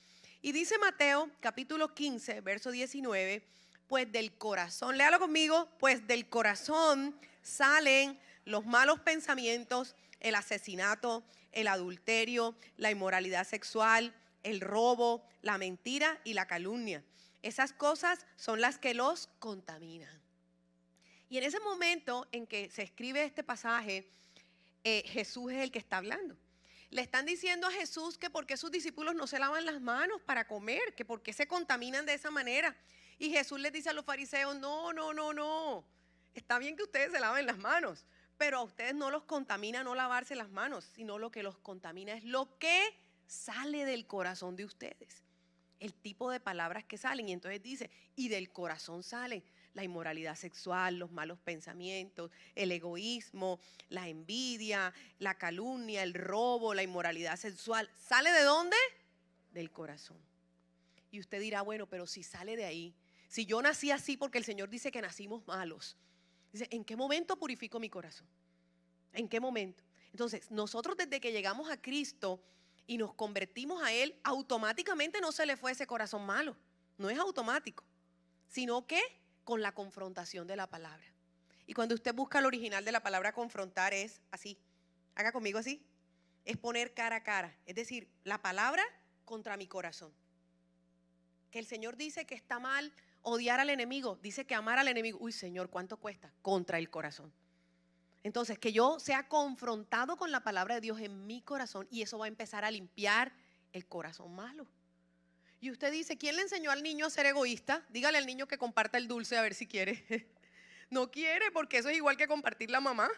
Y 0.41 0.53
dice 0.53 0.79
Mateo 0.79 1.31
capítulo 1.41 1.95
15, 1.95 2.41
verso 2.41 2.71
19, 2.71 3.43
pues 3.87 4.11
del 4.11 4.33
corazón, 4.33 4.97
léalo 4.97 5.19
conmigo, 5.19 5.69
pues 5.79 6.07
del 6.07 6.29
corazón 6.29 7.19
salen 7.43 8.19
los 8.45 8.65
malos 8.65 9.01
pensamientos, 9.01 9.95
el 10.21 10.35
asesinato, 10.35 11.23
el 11.53 11.69
adulterio, 11.69 12.55
la 12.77 12.91
inmoralidad 12.91 13.47
sexual, 13.47 14.15
el 14.43 14.61
robo, 14.61 15.23
la 15.43 15.59
mentira 15.59 16.19
y 16.25 16.35
la 16.35 16.47
calumnia. 16.47 17.03
Esas 17.43 17.73
cosas 17.73 18.27
son 18.37 18.61
las 18.61 18.79
que 18.79 18.95
los 18.95 19.29
contaminan. 19.39 20.21
Y 21.29 21.39
en 21.39 21.45
ese 21.45 21.61
momento 21.61 22.27
en 22.33 22.47
que 22.47 22.71
se 22.71 22.83
escribe 22.83 23.25
este 23.25 23.43
pasaje, 23.43 24.09
eh, 24.85 25.03
Jesús 25.07 25.53
es 25.53 25.63
el 25.63 25.73
que 25.73 25.79
está 25.79 25.99
hablando. 25.99 26.37
Le 26.91 27.03
están 27.03 27.27
diciendo 27.27 27.67
a 27.67 27.73
Jesús 27.73 28.17
que 28.17 28.31
por 28.31 28.47
qué 28.47 28.57
sus 28.57 28.71
discípulos 28.71 29.15
no 29.15 29.27
se 29.27 29.41
lavan 29.41 29.67
las 29.67 29.81
manos 29.81 30.23
para 30.23 30.47
comer, 30.47 30.95
que 30.95 31.05
por 31.05 31.23
qué 31.23 31.33
se 31.33 31.49
contaminan 31.49 32.07
de 32.07 32.15
esa 32.15 32.31
manera. 32.31 32.77
Y 33.19 33.31
Jesús 33.31 33.59
les 33.59 33.73
dice 33.73 33.91
a 33.91 33.93
los 33.93 34.05
fariseos, 34.05 34.57
no, 34.57 34.93
no, 34.93 35.13
no, 35.13 35.33
no. 35.33 35.85
Está 36.35 36.59
bien 36.59 36.77
que 36.77 36.85
ustedes 36.85 37.11
se 37.11 37.19
laven 37.19 37.47
las 37.47 37.59
manos, 37.59 38.05
pero 38.39 38.59
a 38.59 38.63
ustedes 38.63 38.95
no 38.95 39.11
los 39.11 39.25
contamina 39.25 39.83
no 39.83 39.95
lavarse 39.95 40.37
las 40.37 40.51
manos, 40.51 40.85
sino 40.95 41.19
lo 41.19 41.31
que 41.31 41.43
los 41.43 41.59
contamina 41.59 42.13
es 42.13 42.25
lo 42.25 42.57
que 42.59 42.97
sale 43.27 43.85
del 43.85 44.07
corazón 44.07 44.55
de 44.55 44.65
ustedes 44.65 45.26
el 45.81 45.95
tipo 45.95 46.31
de 46.31 46.41
palabras 46.41 46.85
que 46.85 46.99
salen. 46.99 47.29
Y 47.29 47.33
entonces 47.33 47.63
dice, 47.63 47.91
y 48.15 48.29
del 48.29 48.51
corazón 48.51 49.03
sale 49.03 49.43
la 49.75 49.85
inmoralidad 49.85 50.35
sexual, 50.37 50.99
los 50.99 51.13
malos 51.13 51.39
pensamientos, 51.39 52.31
el 52.55 52.73
egoísmo, 52.73 53.61
la 53.91 54.09
envidia, 54.09 54.93
la 55.19 55.35
calumnia, 55.37 56.03
el 56.03 56.15
robo, 56.15 56.73
la 56.73 56.83
inmoralidad 56.83 57.37
sexual. 57.37 57.91
¿Sale 57.95 58.33
de 58.33 58.43
dónde? 58.43 58.77
Del 59.53 59.71
corazón. 59.71 60.19
Y 61.11 61.21
usted 61.21 61.41
dirá, 61.41 61.63
bueno, 61.63 61.87
pero 61.87 62.07
si 62.07 62.23
sale 62.23 62.57
de 62.57 62.65
ahí, 62.65 62.95
si 63.29 63.45
yo 63.45 63.61
nací 63.61 63.91
así 63.91 64.17
porque 64.17 64.39
el 64.39 64.45
Señor 64.45 64.71
dice 64.71 64.91
que 64.91 65.03
nacimos 65.03 65.47
malos, 65.47 65.97
dice, 66.53 66.69
¿en 66.71 66.85
qué 66.85 66.97
momento 66.97 67.37
purifico 67.39 67.79
mi 67.79 67.91
corazón? 67.91 68.27
¿En 69.13 69.29
qué 69.29 69.41
momento? 69.41 69.85
Entonces, 70.11 70.51
nosotros 70.51 70.97
desde 70.97 71.21
que 71.21 71.33
llegamos 71.33 71.71
a 71.71 71.81
Cristo, 71.81 72.43
y 72.87 72.99
nos 72.99 73.15
convertimos 73.15 73.83
a 73.83 73.93
Él, 73.93 74.19
automáticamente 74.23 75.21
no 75.21 75.33
se 75.33 75.47
le 75.47 75.57
fue 75.57 75.73
ese 75.73 75.87
corazón 75.87 76.25
malo. 76.25 76.57
No 76.99 77.11
es 77.11 77.19
automático, 77.19 77.85
sino 78.49 78.87
que 78.87 79.01
con 79.45 79.63
la 79.63 79.73
confrontación 79.73 80.47
de 80.47 80.57
la 80.57 80.67
palabra. 80.67 81.05
Y 81.67 81.75
cuando 81.75 81.95
usted 81.95 82.15
busca 82.15 82.39
el 82.39 82.47
original 82.47 82.85
de 82.85 82.93
la 82.93 83.03
palabra 83.03 83.33
confrontar 83.33 83.93
es 83.93 84.21
así. 84.31 84.59
Haga 85.15 85.33
conmigo 85.33 85.59
así. 85.59 85.85
Es 86.45 86.57
poner 86.57 86.95
cara 86.95 87.17
a 87.17 87.23
cara. 87.23 87.57
Es 87.67 87.75
decir, 87.75 88.09
la 88.23 88.41
palabra 88.41 88.85
contra 89.25 89.57
mi 89.57 89.67
corazón. 89.67 90.13
Que 91.51 91.59
el 91.59 91.67
Señor 91.67 91.97
dice 91.97 92.25
que 92.25 92.37
está 92.37 92.61
mal 92.61 92.93
odiar 93.23 93.59
al 93.59 93.71
enemigo. 93.71 94.19
Dice 94.23 94.47
que 94.47 94.55
amar 94.55 94.79
al 94.79 94.89
enemigo. 94.89 95.19
Uy, 95.21 95.33
Señor, 95.33 95.69
¿cuánto 95.71 95.97
cuesta? 95.97 96.33
Contra 96.43 96.79
el 96.79 96.89
corazón. 96.89 97.33
Entonces, 98.27 98.59
que 98.59 98.73
yo 98.73 98.99
sea 98.99 99.29
confrontado 99.29 100.17
con 100.17 100.33
la 100.33 100.41
palabra 100.41 100.75
de 100.75 100.81
Dios 100.81 101.01
en 101.01 101.29
mi 101.29 101.43
corazón 101.43 101.87
y 101.93 102.03
eso 102.03 102.19
va 102.19 102.25
a 102.25 102.29
empezar 102.29 102.65
a 102.65 102.73
limpiar 102.73 103.33
el 103.73 103.87
corazón 103.87 104.35
malo. 104.35 104.67
Y 105.61 105.71
usted 105.71 105.93
dice, 105.93 106.19
¿quién 106.19 106.35
le 106.35 106.43
enseñó 106.43 106.73
al 106.73 106.83
niño 106.83 107.07
a 107.07 107.11
ser 107.11 107.27
egoísta? 107.27 107.87
Dígale 107.89 108.19
al 108.19 108.27
niño 108.27 108.49
que 108.49 108.59
comparta 108.59 108.99
el 108.99 109.07
dulce 109.07 109.37
a 109.37 109.43
ver 109.43 109.55
si 109.55 109.69
quiere. 109.69 110.05
no 110.91 111.09
quiere 111.09 111.53
porque 111.53 111.79
eso 111.79 111.89
es 111.89 111.97
igual 111.99 112.17
que 112.17 112.27
compartir 112.27 112.69
la 112.69 112.81
mamá. 112.81 113.09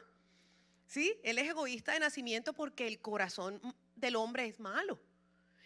¿Sí? 0.86 1.18
Él 1.22 1.38
es 1.38 1.48
egoísta 1.48 1.94
de 1.94 2.00
nacimiento 2.00 2.52
porque 2.52 2.86
el 2.86 3.00
corazón 3.00 3.62
del 3.96 4.14
hombre 4.14 4.44
es 4.44 4.60
malo. 4.60 5.00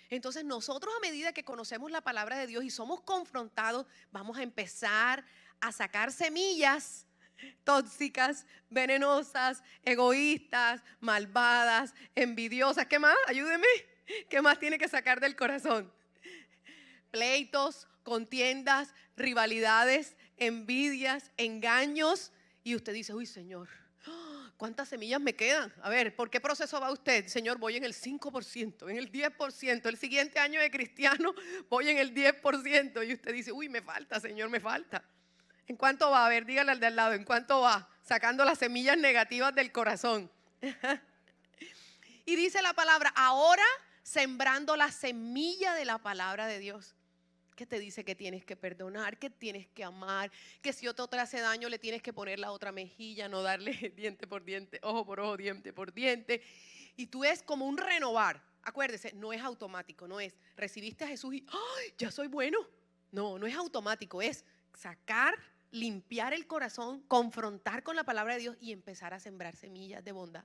Entonces 0.08 0.44
nosotros 0.44 0.94
a 0.96 1.00
medida 1.00 1.32
que 1.32 1.42
conocemos 1.42 1.90
la 1.90 2.02
palabra 2.02 2.38
de 2.38 2.46
Dios 2.46 2.62
y 2.62 2.70
somos 2.70 3.00
confrontados, 3.00 3.88
vamos 4.12 4.38
a 4.38 4.44
empezar 4.44 5.24
a 5.58 5.72
sacar 5.72 6.12
semillas 6.12 7.08
tóxicas, 7.64 8.46
venenosas, 8.70 9.62
egoístas, 9.84 10.82
malvadas, 11.00 11.94
envidiosas. 12.14 12.86
¿Qué 12.86 12.98
más? 12.98 13.16
Ayúdeme. 13.26 13.66
¿Qué 14.28 14.42
más 14.42 14.58
tiene 14.58 14.78
que 14.78 14.88
sacar 14.88 15.20
del 15.20 15.36
corazón? 15.36 15.92
Pleitos, 17.10 17.88
contiendas, 18.02 18.94
rivalidades, 19.16 20.16
envidias, 20.36 21.30
engaños. 21.36 22.32
Y 22.64 22.74
usted 22.74 22.92
dice, 22.92 23.14
uy 23.14 23.26
Señor, 23.26 23.68
¿cuántas 24.56 24.88
semillas 24.88 25.20
me 25.20 25.34
quedan? 25.34 25.72
A 25.82 25.90
ver, 25.90 26.14
¿por 26.14 26.30
qué 26.30 26.40
proceso 26.40 26.80
va 26.80 26.92
usted? 26.92 27.26
Señor, 27.26 27.58
voy 27.58 27.76
en 27.76 27.84
el 27.84 27.94
5%, 27.94 28.90
en 28.90 28.96
el 28.96 29.10
10%. 29.10 29.86
El 29.86 29.96
siguiente 29.96 30.38
año 30.38 30.60
de 30.60 30.70
cristiano 30.70 31.34
voy 31.68 31.88
en 31.88 31.98
el 31.98 32.14
10%. 32.14 33.06
Y 33.08 33.14
usted 33.14 33.32
dice, 33.32 33.52
uy, 33.52 33.68
me 33.68 33.82
falta, 33.82 34.20
Señor, 34.20 34.50
me 34.50 34.60
falta. 34.60 35.04
¿En 35.66 35.76
cuánto 35.76 36.10
va? 36.10 36.26
A 36.26 36.28
ver, 36.28 36.44
dígale 36.44 36.72
al 36.72 36.80
de 36.80 36.86
al 36.86 36.96
lado, 36.96 37.12
¿en 37.14 37.24
cuánto 37.24 37.60
va? 37.60 37.88
Sacando 38.02 38.44
las 38.44 38.58
semillas 38.58 38.98
negativas 38.98 39.54
del 39.54 39.72
corazón. 39.72 40.30
y 42.26 42.36
dice 42.36 42.62
la 42.62 42.72
palabra, 42.72 43.12
ahora 43.14 43.64
sembrando 44.02 44.76
la 44.76 44.90
semilla 44.90 45.74
de 45.74 45.84
la 45.84 45.98
palabra 45.98 46.46
de 46.46 46.58
Dios 46.58 46.94
que 47.54 47.66
te 47.66 47.78
dice 47.78 48.04
que 48.04 48.14
tienes 48.14 48.44
que 48.44 48.56
perdonar, 48.56 49.18
que 49.18 49.30
tienes 49.30 49.68
que 49.68 49.84
amar, 49.84 50.30
que 50.60 50.72
si 50.72 50.88
otro 50.88 51.06
te 51.06 51.18
hace 51.18 51.40
daño 51.40 51.68
le 51.68 51.78
tienes 51.78 52.02
que 52.02 52.12
poner 52.12 52.38
la 52.38 52.50
otra 52.50 52.72
mejilla, 52.72 53.28
no 53.28 53.42
darle 53.42 53.72
diente 53.96 54.26
por 54.26 54.44
diente, 54.44 54.80
ojo 54.82 55.04
por 55.04 55.20
ojo, 55.20 55.36
diente 55.36 55.72
por 55.72 55.92
diente. 55.92 56.42
Y 56.96 57.06
tú 57.06 57.24
es 57.24 57.42
como 57.42 57.66
un 57.66 57.78
renovar. 57.78 58.42
Acuérdese, 58.64 59.12
no 59.14 59.32
es 59.32 59.42
automático, 59.42 60.06
no 60.06 60.20
es 60.20 60.34
recibiste 60.56 61.04
a 61.04 61.08
Jesús 61.08 61.34
y 61.34 61.46
¡ay! 61.48 61.94
ya 61.98 62.10
soy 62.10 62.28
bueno. 62.28 62.58
No, 63.10 63.38
no 63.38 63.46
es 63.46 63.54
automático, 63.54 64.22
es 64.22 64.44
sacar, 64.74 65.34
limpiar 65.72 66.32
el 66.32 66.46
corazón, 66.46 67.02
confrontar 67.08 67.82
con 67.82 67.96
la 67.96 68.04
palabra 68.04 68.34
de 68.34 68.40
Dios 68.40 68.56
y 68.60 68.72
empezar 68.72 69.12
a 69.12 69.18
sembrar 69.20 69.56
semillas 69.56 70.04
de 70.04 70.12
bondad. 70.12 70.44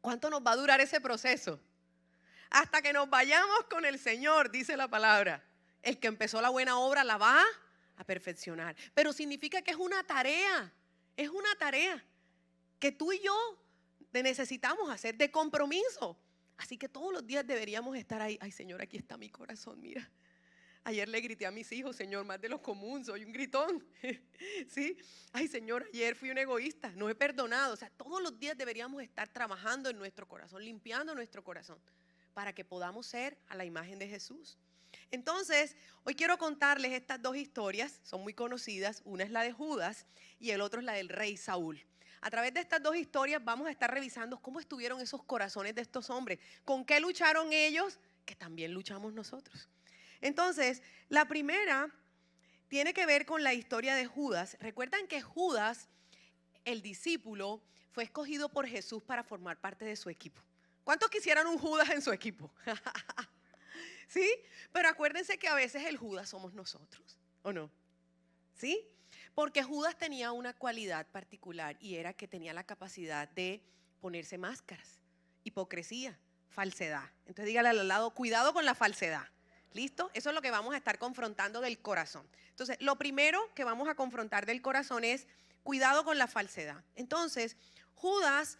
¿Cuánto 0.00 0.28
nos 0.28 0.42
va 0.42 0.52
a 0.52 0.56
durar 0.56 0.80
ese 0.80 1.00
proceso? 1.00 1.60
Hasta 2.50 2.82
que 2.82 2.92
nos 2.92 3.08
vayamos 3.08 3.64
con 3.70 3.84
el 3.84 3.98
Señor, 3.98 4.50
dice 4.50 4.76
la 4.76 4.88
palabra 4.88 5.42
el 5.84 5.98
que 5.98 6.08
empezó 6.08 6.40
la 6.40 6.48
buena 6.48 6.78
obra 6.78 7.04
la 7.04 7.18
va 7.18 7.44
a 7.96 8.04
perfeccionar. 8.04 8.74
Pero 8.94 9.12
significa 9.12 9.62
que 9.62 9.70
es 9.70 9.76
una 9.76 10.02
tarea, 10.04 10.72
es 11.16 11.28
una 11.28 11.54
tarea 11.56 12.02
que 12.78 12.90
tú 12.90 13.12
y 13.12 13.20
yo 13.20 13.36
necesitamos 14.12 14.90
hacer 14.90 15.16
de 15.16 15.30
compromiso. 15.30 16.18
Así 16.56 16.78
que 16.78 16.88
todos 16.88 17.12
los 17.12 17.26
días 17.26 17.46
deberíamos 17.46 17.96
estar 17.96 18.22
ahí. 18.22 18.38
Ay, 18.40 18.50
Señor, 18.50 18.80
aquí 18.80 18.96
está 18.96 19.16
mi 19.16 19.28
corazón, 19.28 19.80
mira. 19.80 20.08
Ayer 20.86 21.08
le 21.08 21.18
grité 21.22 21.46
a 21.46 21.50
mis 21.50 21.72
hijos, 21.72 21.96
Señor, 21.96 22.26
más 22.26 22.38
de 22.38 22.50
lo 22.50 22.60
común, 22.60 23.06
soy 23.06 23.24
un 23.24 23.32
gritón. 23.32 23.82
¿Sí? 24.68 24.98
Ay, 25.32 25.48
Señor, 25.48 25.88
ayer 25.94 26.14
fui 26.14 26.30
un 26.30 26.36
egoísta, 26.36 26.92
no 26.94 27.08
he 27.08 27.14
perdonado. 27.14 27.72
O 27.72 27.76
sea, 27.76 27.88
todos 27.88 28.22
los 28.22 28.38
días 28.38 28.56
deberíamos 28.58 29.02
estar 29.02 29.26
trabajando 29.28 29.88
en 29.88 29.96
nuestro 29.96 30.28
corazón, 30.28 30.62
limpiando 30.62 31.14
nuestro 31.14 31.42
corazón, 31.42 31.78
para 32.34 32.52
que 32.52 32.66
podamos 32.66 33.06
ser 33.06 33.38
a 33.48 33.56
la 33.56 33.64
imagen 33.64 33.98
de 33.98 34.08
Jesús. 34.08 34.58
Entonces, 35.10 35.74
hoy 36.04 36.14
quiero 36.14 36.36
contarles 36.36 36.92
estas 36.92 37.20
dos 37.22 37.34
historias, 37.34 38.00
son 38.02 38.22
muy 38.22 38.34
conocidas, 38.34 39.00
una 39.06 39.24
es 39.24 39.30
la 39.30 39.42
de 39.42 39.52
Judas 39.52 40.04
y 40.38 40.50
el 40.50 40.60
otro 40.60 40.80
es 40.80 40.84
la 40.84 40.92
del 40.92 41.08
rey 41.08 41.38
Saúl. 41.38 41.82
A 42.20 42.28
través 42.30 42.52
de 42.52 42.60
estas 42.60 42.82
dos 42.82 42.94
historias 42.94 43.42
vamos 43.42 43.68
a 43.68 43.70
estar 43.70 43.90
revisando 43.90 44.38
cómo 44.38 44.60
estuvieron 44.60 45.00
esos 45.00 45.22
corazones 45.24 45.74
de 45.74 45.80
estos 45.80 46.10
hombres, 46.10 46.40
con 46.64 46.84
qué 46.84 47.00
lucharon 47.00 47.54
ellos, 47.54 47.98
que 48.26 48.34
también 48.34 48.72
luchamos 48.74 49.14
nosotros. 49.14 49.68
Entonces, 50.24 50.82
la 51.10 51.28
primera 51.28 51.94
tiene 52.68 52.94
que 52.94 53.04
ver 53.04 53.26
con 53.26 53.42
la 53.42 53.52
historia 53.52 53.94
de 53.94 54.06
Judas. 54.06 54.56
Recuerdan 54.58 55.06
que 55.06 55.20
Judas, 55.20 55.90
el 56.64 56.80
discípulo, 56.80 57.62
fue 57.92 58.04
escogido 58.04 58.48
por 58.48 58.66
Jesús 58.66 59.02
para 59.02 59.22
formar 59.22 59.60
parte 59.60 59.84
de 59.84 59.96
su 59.96 60.08
equipo. 60.08 60.40
¿Cuántos 60.82 61.10
quisieran 61.10 61.46
un 61.46 61.58
Judas 61.58 61.90
en 61.90 62.00
su 62.00 62.10
equipo? 62.10 62.50
¿Sí? 64.08 64.34
Pero 64.72 64.88
acuérdense 64.88 65.38
que 65.38 65.46
a 65.46 65.54
veces 65.54 65.84
el 65.84 65.98
Judas 65.98 66.30
somos 66.30 66.54
nosotros, 66.54 67.18
¿o 67.42 67.52
no? 67.52 67.70
¿Sí? 68.54 68.82
Porque 69.34 69.62
Judas 69.62 69.98
tenía 69.98 70.32
una 70.32 70.54
cualidad 70.54 71.06
particular 71.08 71.76
y 71.80 71.96
era 71.96 72.14
que 72.14 72.28
tenía 72.28 72.54
la 72.54 72.64
capacidad 72.64 73.28
de 73.28 73.62
ponerse 74.00 74.38
máscaras, 74.38 75.02
hipocresía, 75.42 76.18
falsedad. 76.48 77.10
Entonces 77.26 77.44
dígale 77.44 77.68
al 77.68 77.86
lado, 77.86 78.14
cuidado 78.14 78.54
con 78.54 78.64
la 78.64 78.74
falsedad. 78.74 79.28
¿Listo? 79.74 80.10
Eso 80.14 80.30
es 80.30 80.34
lo 80.34 80.40
que 80.40 80.50
vamos 80.50 80.72
a 80.72 80.78
estar 80.78 80.98
confrontando 80.98 81.60
del 81.60 81.78
corazón. 81.78 82.26
Entonces, 82.48 82.78
lo 82.80 82.96
primero 82.96 83.40
que 83.54 83.64
vamos 83.64 83.88
a 83.88 83.94
confrontar 83.94 84.46
del 84.46 84.62
corazón 84.62 85.04
es 85.04 85.26
cuidado 85.62 86.04
con 86.04 86.16
la 86.16 86.28
falsedad. 86.28 86.82
Entonces, 86.94 87.56
Judas 87.94 88.58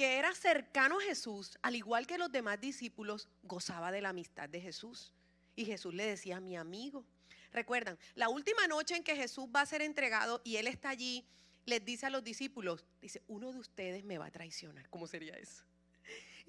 que 0.00 0.16
era 0.16 0.34
cercano 0.34 0.98
a 0.98 1.02
Jesús, 1.02 1.58
al 1.60 1.76
igual 1.76 2.06
que 2.06 2.16
los 2.16 2.32
demás 2.32 2.58
discípulos, 2.58 3.28
gozaba 3.42 3.92
de 3.92 4.00
la 4.00 4.10
amistad 4.10 4.48
de 4.48 4.60
Jesús. 4.60 5.12
Y 5.56 5.66
Jesús 5.66 5.92
le 5.92 6.06
decía, 6.06 6.40
mi 6.40 6.56
amigo. 6.56 7.04
Recuerdan, 7.52 7.98
la 8.14 8.30
última 8.30 8.66
noche 8.66 8.96
en 8.96 9.04
que 9.04 9.14
Jesús 9.14 9.46
va 9.54 9.60
a 9.60 9.66
ser 9.66 9.82
entregado 9.82 10.40
y 10.42 10.56
él 10.56 10.68
está 10.68 10.88
allí, 10.88 11.26
les 11.66 11.84
dice 11.84 12.06
a 12.06 12.10
los 12.10 12.24
discípulos, 12.24 12.86
dice, 13.02 13.22
uno 13.28 13.52
de 13.52 13.58
ustedes 13.58 14.04
me 14.04 14.16
va 14.16 14.26
a 14.26 14.30
traicionar. 14.30 14.88
¿Cómo 14.88 15.06
sería 15.06 15.34
eso? 15.34 15.64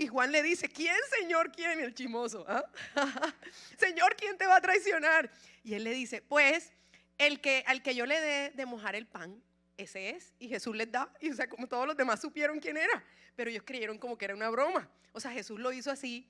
Y 0.02 0.08
Juan 0.08 0.32
le 0.32 0.42
dice, 0.42 0.68
¿quién, 0.68 0.96
Señor? 1.20 1.52
¿Quién? 1.52 1.80
El 1.80 1.94
chimoso. 1.94 2.44
¿ah? 2.48 2.66
Señor, 3.78 4.16
¿quién 4.16 4.36
te 4.36 4.48
va 4.48 4.56
a 4.56 4.62
traicionar? 4.62 5.30
Y 5.64 5.76
él 5.76 5.84
le 5.84 5.92
dice, 5.92 6.24
pues, 6.24 6.74
el 7.20 7.40
que, 7.40 7.64
al 7.68 7.84
que 7.84 7.94
yo 7.94 8.08
le 8.08 8.20
dé 8.20 8.50
de 8.50 8.66
mojar 8.66 8.96
el 8.96 9.06
pan, 9.06 9.44
ese 9.78 10.10
es. 10.10 10.34
Y 10.40 10.48
Jesús 10.48 10.76
les 10.76 10.92
da. 10.92 11.14
Y 11.20 11.30
o 11.30 11.36
sea, 11.36 11.48
como 11.48 11.68
todos 11.68 11.86
los 11.86 11.96
demás 11.96 12.20
supieron 12.20 12.60
quién 12.60 12.78
era. 12.78 13.04
Pero 13.36 13.52
ellos 13.52 13.62
creyeron 13.64 14.00
como 14.00 14.18
que 14.18 14.26
era 14.26 14.34
una 14.34 14.50
broma. 14.50 14.90
O 15.12 15.20
sea, 15.20 15.30
Jesús 15.30 15.60
lo 15.60 15.72
hizo 15.72 15.92
así. 15.92 16.28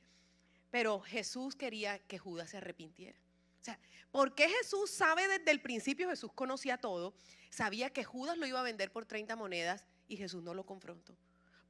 Pero 0.69 0.99
Jesús 0.99 1.55
quería 1.55 1.97
que 1.97 2.17
Judas 2.17 2.49
se 2.49 2.57
arrepintiera. 2.57 3.17
O 3.61 3.63
sea, 3.63 3.79
¿por 4.11 4.35
qué 4.35 4.49
Jesús 4.49 4.91
sabe 4.91 5.29
desde 5.29 5.49
el 5.49 5.61
principio? 5.61 6.09
Jesús 6.09 6.33
conocía 6.35 6.75
todo. 6.77 7.13
Sabía 7.49 7.89
que 7.89 8.03
Judas 8.03 8.37
lo 8.37 8.45
iba 8.45 8.59
a 8.59 8.63
vender 8.63 8.91
por 8.91 9.05
30 9.05 9.33
monedas 9.37 9.85
y 10.09 10.17
Jesús 10.17 10.43
no 10.43 10.53
lo 10.53 10.65
confrontó. 10.65 11.15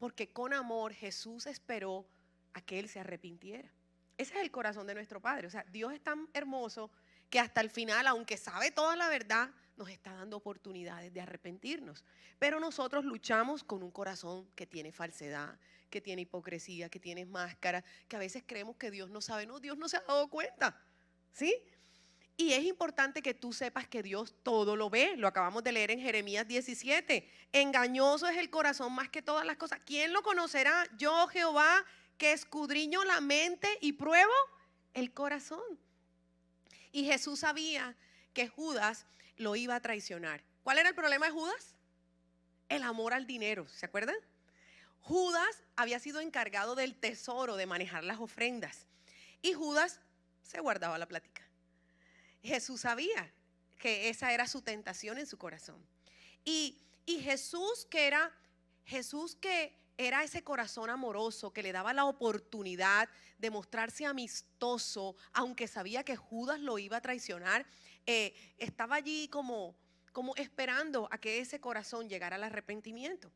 Porque 0.02 0.34
con 0.34 0.52
amor 0.52 0.96
Jesús 0.96 1.46
esperó 1.46 2.08
a 2.54 2.62
que 2.62 2.80
él 2.80 2.90
se 2.90 3.00
arrepintiera. 3.00 3.72
Ese 4.18 4.34
es 4.34 4.42
el 4.42 4.50
corazón 4.50 4.88
de 4.88 4.96
nuestro 4.96 5.22
Padre. 5.22 5.46
O 5.46 5.52
sea, 5.52 5.64
Dios 5.72 5.94
es 5.94 6.02
tan 6.02 6.28
hermoso 6.34 6.90
que 7.30 7.40
hasta 7.40 7.62
el 7.62 7.70
final, 7.70 8.08
aunque 8.08 8.36
sabe 8.36 8.72
toda 8.72 8.96
la 8.96 9.10
verdad, 9.10 9.52
nos 9.78 9.92
está 9.92 10.12
dando 10.16 10.38
oportunidades 10.38 11.14
de 11.14 11.22
arrepentirnos. 11.22 12.04
Pero 12.40 12.60
nosotros 12.60 13.06
luchamos 13.06 13.64
con 13.64 13.84
un 13.84 13.92
corazón 13.92 14.50
que 14.56 14.66
tiene 14.66 14.92
falsedad, 14.92 15.60
que 15.92 16.02
tiene 16.02 16.24
hipocresía, 16.24 16.90
que 16.90 17.00
tiene 17.00 17.28
máscara, 17.28 17.84
que 18.08 18.16
a 18.16 18.20
veces 18.20 18.44
creemos 18.44 18.78
que 18.78 18.90
Dios 18.90 19.12
no 19.12 19.22
sabe. 19.22 19.46
No, 19.46 19.60
Dios 19.60 19.78
no 19.78 19.88
se 19.88 19.98
ha 19.98 20.02
dado 20.08 20.28
cuenta. 20.32 20.82
¿Sí? 21.32 21.56
Y 22.42 22.54
es 22.54 22.64
importante 22.64 23.22
que 23.22 23.36
tú 23.36 23.54
sepas 23.54 23.88
que 23.88 24.02
Dios 24.02 24.34
todo 24.42 24.76
lo 24.76 24.90
ve. 24.90 25.14
Lo 25.16 25.28
acabamos 25.28 25.64
de 25.64 25.72
leer 25.72 25.92
en 25.92 26.00
Jeremías 26.00 26.48
17. 26.48 27.30
Engañoso 27.54 28.28
es 28.28 28.36
el 28.36 28.50
corazón 28.50 28.94
más 28.94 29.10
que 29.10 29.22
todas 29.22 29.46
las 29.46 29.58
cosas. 29.58 29.80
¿Quién 29.86 30.12
lo 30.12 30.24
conocerá? 30.24 30.88
Yo, 30.98 31.28
Jehová, 31.28 31.86
que 32.18 32.32
escudriño 32.32 33.04
la 33.04 33.22
mente 33.22 33.68
y 33.80 33.94
pruebo 33.94 34.34
el 34.96 35.14
corazón. 35.14 35.62
Y 36.92 37.06
Jesús 37.06 37.42
sabía 37.42 37.96
que 38.34 38.48
Judas 38.48 39.06
lo 39.38 39.56
iba 39.56 39.76
a 39.76 39.80
traicionar. 39.80 40.44
¿Cuál 40.64 40.80
era 40.80 40.90
el 40.90 40.96
problema 40.96 41.28
de 41.28 41.34
Judas? 41.34 41.76
El 42.70 42.82
amor 42.82 43.14
al 43.14 43.28
dinero, 43.28 43.68
¿se 43.68 43.86
acuerdan? 43.86 44.16
Judas 45.02 45.62
había 45.76 46.00
sido 46.00 46.20
encargado 46.20 46.74
del 46.74 46.96
tesoro, 46.96 47.56
de 47.56 47.68
manejar 47.68 48.04
las 48.04 48.20
ofrendas. 48.20 48.88
Y 49.44 49.54
Judas 49.54 50.00
se 50.42 50.60
guardaba 50.60 50.98
la 50.98 51.08
plática. 51.08 51.51
Jesús 52.44 52.82
sabía 52.82 53.32
que 53.78 54.10
esa 54.10 54.34
era 54.34 54.48
su 54.48 54.62
tentación 54.62 55.18
en 55.18 55.28
su 55.28 55.38
corazón. 55.38 55.84
Y, 56.46 56.78
y 57.06 57.20
Jesús 57.20 57.86
que 57.90 58.08
era, 58.08 58.32
Jesús 58.86 59.36
que 59.36 59.76
era 59.98 60.24
ese 60.24 60.44
corazón 60.44 60.90
amoroso 60.90 61.52
que 61.52 61.64
le 61.64 61.72
daba 61.72 61.94
la 61.94 62.06
oportunidad 62.06 63.10
de 63.38 63.52
mostrarse 63.52 64.06
amistoso, 64.06 65.16
aunque 65.34 65.68
sabía 65.68 66.04
que 66.04 66.16
Judas 66.16 66.60
lo 66.60 66.80
iba 66.80 66.98
a 66.98 67.02
traicionar, 67.02 67.66
eh, 68.06 68.34
estaba 68.58 68.96
allí 68.96 69.28
como, 69.28 69.76
como 70.12 70.36
esperando 70.36 71.08
a 71.12 71.18
que 71.18 71.40
ese 71.40 71.60
corazón 71.60 72.10
llegara 72.10 72.36
al 72.36 72.44
arrepentimiento. 72.44 73.32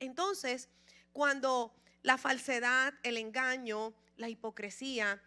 Entonces, 0.00 0.68
cuando 1.12 1.74
la 2.02 2.16
falsedad, 2.16 2.94
el 3.02 3.16
engaño, 3.16 3.92
la 4.16 4.28
hipocresía 4.28 5.20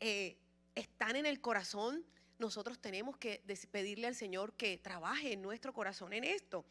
eh, 0.00 0.36
están 0.74 1.16
en 1.16 1.26
el 1.26 1.40
corazón, 1.40 2.04
nosotros 2.38 2.78
tenemos 2.78 3.16
que 3.16 3.42
pedirle 3.70 4.06
al 4.06 4.14
Señor 4.14 4.54
que 4.54 4.78
trabaje 4.78 5.32
en 5.32 5.42
nuestro 5.42 5.72
corazón 5.72 6.12
en 6.12 6.24
esto. 6.24 6.64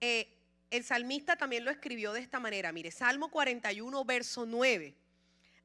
Eh, 0.00 0.36
el 0.70 0.82
salmista 0.84 1.36
también 1.36 1.64
lo 1.64 1.70
escribió 1.70 2.12
de 2.12 2.20
esta 2.20 2.40
manera. 2.40 2.72
Mire, 2.72 2.90
Salmo 2.90 3.30
41, 3.30 4.04
verso 4.04 4.44
9. 4.44 4.94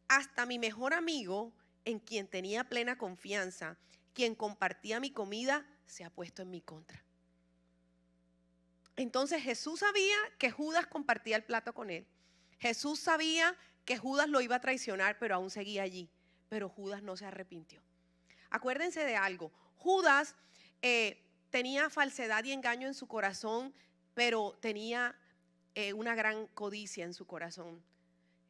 Hasta 0.07 0.45
mi 0.45 0.59
mejor 0.59 0.93
amigo 0.93 1.51
en 1.85 1.99
quien 1.99 2.27
tenía 2.27 2.63
plena 2.63 2.97
confianza, 2.97 3.77
quien 4.13 4.35
compartía 4.35 4.99
mi 4.99 5.11
comida, 5.11 5.65
se 5.87 6.03
ha 6.03 6.09
puesto 6.09 6.43
en 6.43 6.51
mi 6.51 6.61
contra. 6.61 7.03
Entonces 8.95 9.41
Jesús 9.41 9.79
sabía 9.79 10.17
que 10.37 10.51
Judas 10.51 10.85
compartía 10.85 11.37
el 11.37 11.43
plato 11.43 11.73
con 11.73 11.89
él. 11.89 12.05
Jesús 12.59 12.99
sabía 12.99 13.55
que 13.85 13.97
Judas 13.97 14.29
lo 14.29 14.41
iba 14.41 14.57
a 14.57 14.61
traicionar, 14.61 15.17
pero 15.17 15.35
aún 15.35 15.49
seguía 15.49 15.83
allí. 15.83 16.09
Pero 16.49 16.69
Judas 16.69 17.01
no 17.01 17.15
se 17.15 17.25
arrepintió. 17.25 17.81
Acuérdense 18.49 19.03
de 19.05 19.15
algo. 19.15 19.51
Judas 19.77 20.35
eh, 20.81 21.21
tenía 21.49 21.89
falsedad 21.89 22.43
y 22.43 22.51
engaño 22.51 22.87
en 22.87 22.93
su 22.93 23.07
corazón, 23.07 23.73
pero 24.13 24.57
tenía 24.59 25.15
eh, 25.75 25.93
una 25.93 26.15
gran 26.15 26.47
codicia 26.47 27.05
en 27.05 27.13
su 27.13 27.25
corazón. 27.25 27.81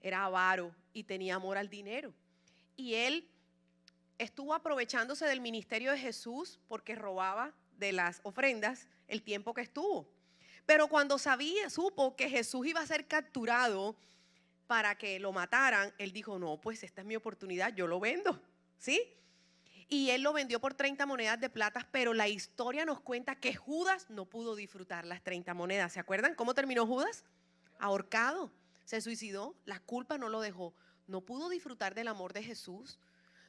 Era 0.02 0.26
avaro 0.26 0.74
y 0.94 1.04
tenía 1.04 1.36
amor 1.36 1.58
al 1.58 1.70
dinero. 1.70 2.14
Y 2.76 2.96
él 2.96 3.30
estuvo 4.18 4.54
aprovechándose 4.54 5.26
del 5.26 5.42
ministerio 5.42 5.92
de 5.92 5.98
Jesús 5.98 6.60
porque 6.68 6.96
robaba 6.96 7.54
de 7.78 7.92
las 7.92 8.22
ofrendas 8.24 8.88
el 9.08 9.24
tiempo 9.24 9.54
que 9.54 9.62
estuvo. 9.62 10.10
Pero 10.66 10.88
cuando 10.88 11.18
sabía, 11.18 11.70
supo 11.70 12.16
que 12.16 12.30
Jesús 12.30 12.68
iba 12.68 12.82
a 12.82 12.86
ser 12.86 13.08
capturado 13.08 13.96
para 14.68 14.96
que 14.96 15.20
lo 15.20 15.32
mataran, 15.32 15.92
él 15.98 16.14
dijo, 16.14 16.38
no, 16.38 16.62
pues 16.62 16.84
esta 16.84 17.02
es 17.02 17.08
mi 17.08 17.16
oportunidad, 17.16 17.74
yo 17.74 17.88
lo 17.88 18.00
vendo, 18.00 18.40
¿sí? 18.78 19.02
Y 19.92 20.12
él 20.12 20.22
lo 20.22 20.34
vendió 20.34 20.62
por 20.62 20.76
30 20.76 21.08
monedas 21.08 21.40
de 21.40 21.50
plata, 21.50 21.88
pero 21.92 22.14
la 22.14 22.28
historia 22.28 22.86
nos 22.86 23.02
cuenta 23.02 23.36
que 23.36 23.56
Judas 23.56 24.06
no 24.10 24.26
pudo 24.26 24.56
disfrutar 24.56 25.04
las 25.06 25.24
30 25.24 25.56
monedas. 25.56 25.94
¿Se 25.94 26.00
acuerdan 26.00 26.36
cómo 26.36 26.54
terminó 26.54 26.86
Judas? 26.86 27.26
Ahorcado, 27.80 28.52
se 28.86 29.02
suicidó, 29.02 29.56
la 29.66 29.80
culpa 29.80 30.20
no 30.20 30.30
lo 30.30 30.42
dejó, 30.42 30.76
no 31.08 31.22
pudo 31.22 31.50
disfrutar 31.50 31.96
del 31.96 32.08
amor 32.08 32.34
de 32.34 32.44
Jesús, 32.44 33.00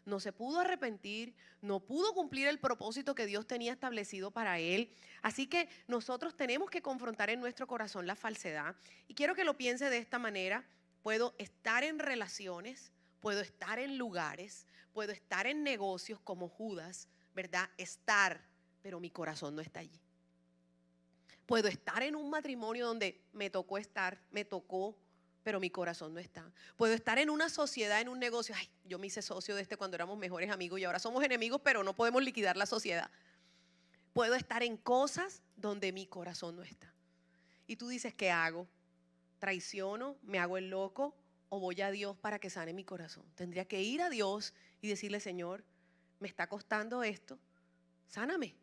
no 0.07 0.19
se 0.19 0.33
pudo 0.33 0.61
arrepentir, 0.61 1.35
no 1.61 1.81
pudo 1.81 2.15
cumplir 2.15 2.49
el 2.49 2.59
propósito 2.59 3.15
que 3.15 3.27
Dios 3.27 3.47
tenía 3.47 3.73
establecido 3.73 4.31
para 4.31 4.59
él. 4.59 4.91
Así 5.21 5.47
que 5.47 5.69
nosotros 5.89 6.37
tenemos 6.37 6.71
que 6.71 6.81
confrontar 6.81 7.29
en 7.31 7.41
nuestro 7.41 7.67
corazón 7.67 8.07
la 8.07 8.17
falsedad. 8.17 8.77
Y 9.09 9.15
quiero 9.15 9.35
que 9.35 9.45
lo 9.45 9.59
piense 9.59 9.91
de 9.91 9.99
esta 9.99 10.19
manera. 10.19 10.65
Puedo 11.03 11.35
estar 11.39 11.85
en 11.85 11.99
relaciones, 11.99 12.93
puedo 13.21 13.41
estar 13.41 13.79
en 13.79 13.99
lugares, 13.99 14.67
puedo 14.93 15.13
estar 15.13 15.47
en 15.47 15.63
negocios 15.63 16.21
como 16.21 16.49
Judas, 16.49 17.09
¿verdad? 17.35 17.71
Estar, 17.77 18.41
pero 18.83 19.01
mi 19.01 19.11
corazón 19.11 19.57
no 19.57 19.63
está 19.63 19.81
allí. 19.81 20.01
Puedo 21.47 21.69
estar 21.69 22.03
en 22.03 22.15
un 22.15 22.31
matrimonio 22.31 22.87
donde 22.87 23.21
me 23.33 23.51
tocó 23.51 23.79
estar, 23.79 24.21
me 24.31 24.45
tocó, 24.45 24.97
pero 25.43 25.59
mi 25.59 25.71
corazón 25.71 26.15
no 26.15 26.21
está. 26.21 26.51
Puedo 26.77 26.95
estar 26.95 27.19
en 27.19 27.31
una 27.31 27.49
sociedad, 27.49 28.01
en 28.01 28.09
un 28.09 28.19
negocio, 28.19 28.55
ay, 28.57 28.69
yo 28.85 28.99
me 28.99 29.07
hice 29.07 29.23
socio 29.23 29.57
de 29.57 29.63
este 29.63 29.77
cuando 29.77 29.97
éramos 29.97 30.19
mejores 30.19 30.51
amigos 30.51 30.79
y 30.81 30.85
ahora 30.85 30.99
somos 30.99 31.25
enemigos, 31.25 31.61
pero 31.65 31.83
no 31.83 31.97
podemos 31.97 32.23
liquidar 32.23 32.57
la 32.57 32.67
sociedad. 32.67 33.11
Puedo 34.13 34.35
estar 34.35 34.63
en 34.63 34.77
cosas 34.77 35.43
donde 35.57 35.93
mi 35.93 36.07
corazón 36.07 36.57
no 36.57 36.63
está. 36.63 36.93
Y 37.67 37.77
tú 37.77 37.89
dices, 37.89 38.15
¿qué 38.15 38.31
hago? 38.31 38.69
¿Traiciono? 39.39 40.17
¿Me 40.23 40.39
hago 40.39 40.59
el 40.59 40.71
loco? 40.71 41.17
¿O 41.49 41.59
voy 41.59 41.81
a 41.81 41.91
Dios 41.91 42.17
para 42.17 42.39
que 42.39 42.51
sane 42.51 42.73
mi 42.73 42.85
corazón? 42.85 43.25
Tendría 43.35 43.65
que 43.65 43.83
ir 43.83 44.03
a 44.03 44.11
Dios 44.11 44.55
y 44.81 44.89
decirle, 44.89 45.21
Señor, 45.21 45.65
me 46.19 46.29
está 46.29 46.47
costando 46.47 47.03
esto, 47.03 47.39
sáname. 48.09 48.55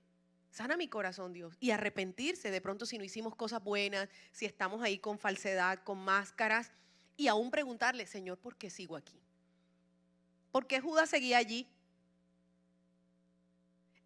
Sana 0.52 0.78
mi 0.78 0.88
corazón, 0.88 1.34
Dios. 1.34 1.56
Y 1.60 1.72
arrepentirse 1.72 2.50
de 2.50 2.62
pronto 2.62 2.86
si 2.86 2.98
no 2.98 3.04
hicimos 3.04 3.36
cosas 3.36 3.64
buenas, 3.64 4.10
si 4.32 4.46
estamos 4.46 4.82
ahí 4.82 4.98
con 4.98 5.20
falsedad, 5.20 5.84
con 5.84 6.00
máscaras. 6.00 6.72
Y 7.16 7.28
aún 7.28 7.52
preguntarle, 7.52 8.08
Señor, 8.08 8.40
¿por 8.40 8.56
qué 8.56 8.70
sigo 8.70 8.96
aquí? 8.96 9.20
¿Por 10.52 10.66
qué 10.66 10.80
Judas 10.80 11.10
seguía 11.10 11.38
allí? 11.38 11.68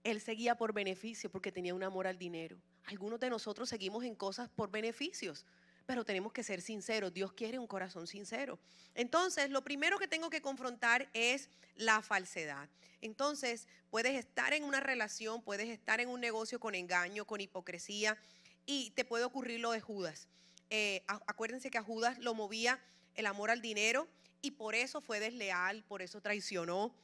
Él 0.03 0.19
seguía 0.19 0.55
por 0.55 0.73
beneficio 0.73 1.29
porque 1.29 1.51
tenía 1.51 1.75
un 1.75 1.83
amor 1.83 2.07
al 2.07 2.17
dinero. 2.17 2.57
Algunos 2.85 3.19
de 3.19 3.29
nosotros 3.29 3.69
seguimos 3.69 4.03
en 4.03 4.15
cosas 4.15 4.49
por 4.49 4.71
beneficios 4.71 5.45
pero 5.91 6.05
tenemos 6.05 6.31
que 6.31 6.41
ser 6.41 6.61
sinceros. 6.61 7.13
Dios 7.13 7.33
quiere 7.33 7.59
un 7.59 7.67
corazón 7.67 8.07
sincero. 8.07 8.57
Entonces, 8.95 9.49
lo 9.49 9.61
primero 9.61 9.99
que 9.99 10.07
tengo 10.07 10.29
que 10.29 10.41
confrontar 10.41 11.09
es 11.13 11.49
la 11.75 12.01
falsedad. 12.01 12.69
Entonces, 13.01 13.67
puedes 13.89 14.17
estar 14.17 14.53
en 14.53 14.63
una 14.63 14.79
relación, 14.79 15.41
puedes 15.41 15.67
estar 15.67 15.99
en 15.99 16.07
un 16.07 16.21
negocio 16.21 16.61
con 16.61 16.75
engaño, 16.75 17.25
con 17.25 17.41
hipocresía, 17.41 18.17
y 18.65 18.91
te 18.91 19.03
puede 19.03 19.25
ocurrir 19.25 19.59
lo 19.59 19.71
de 19.71 19.81
Judas. 19.81 20.29
Eh, 20.69 21.03
acuérdense 21.07 21.69
que 21.69 21.77
a 21.77 21.83
Judas 21.83 22.19
lo 22.19 22.35
movía 22.35 22.79
el 23.15 23.25
amor 23.25 23.51
al 23.51 23.61
dinero 23.61 24.07
y 24.41 24.51
por 24.51 24.75
eso 24.75 25.01
fue 25.01 25.19
desleal, 25.19 25.83
por 25.83 26.01
eso 26.01 26.21
traicionó. 26.21 26.95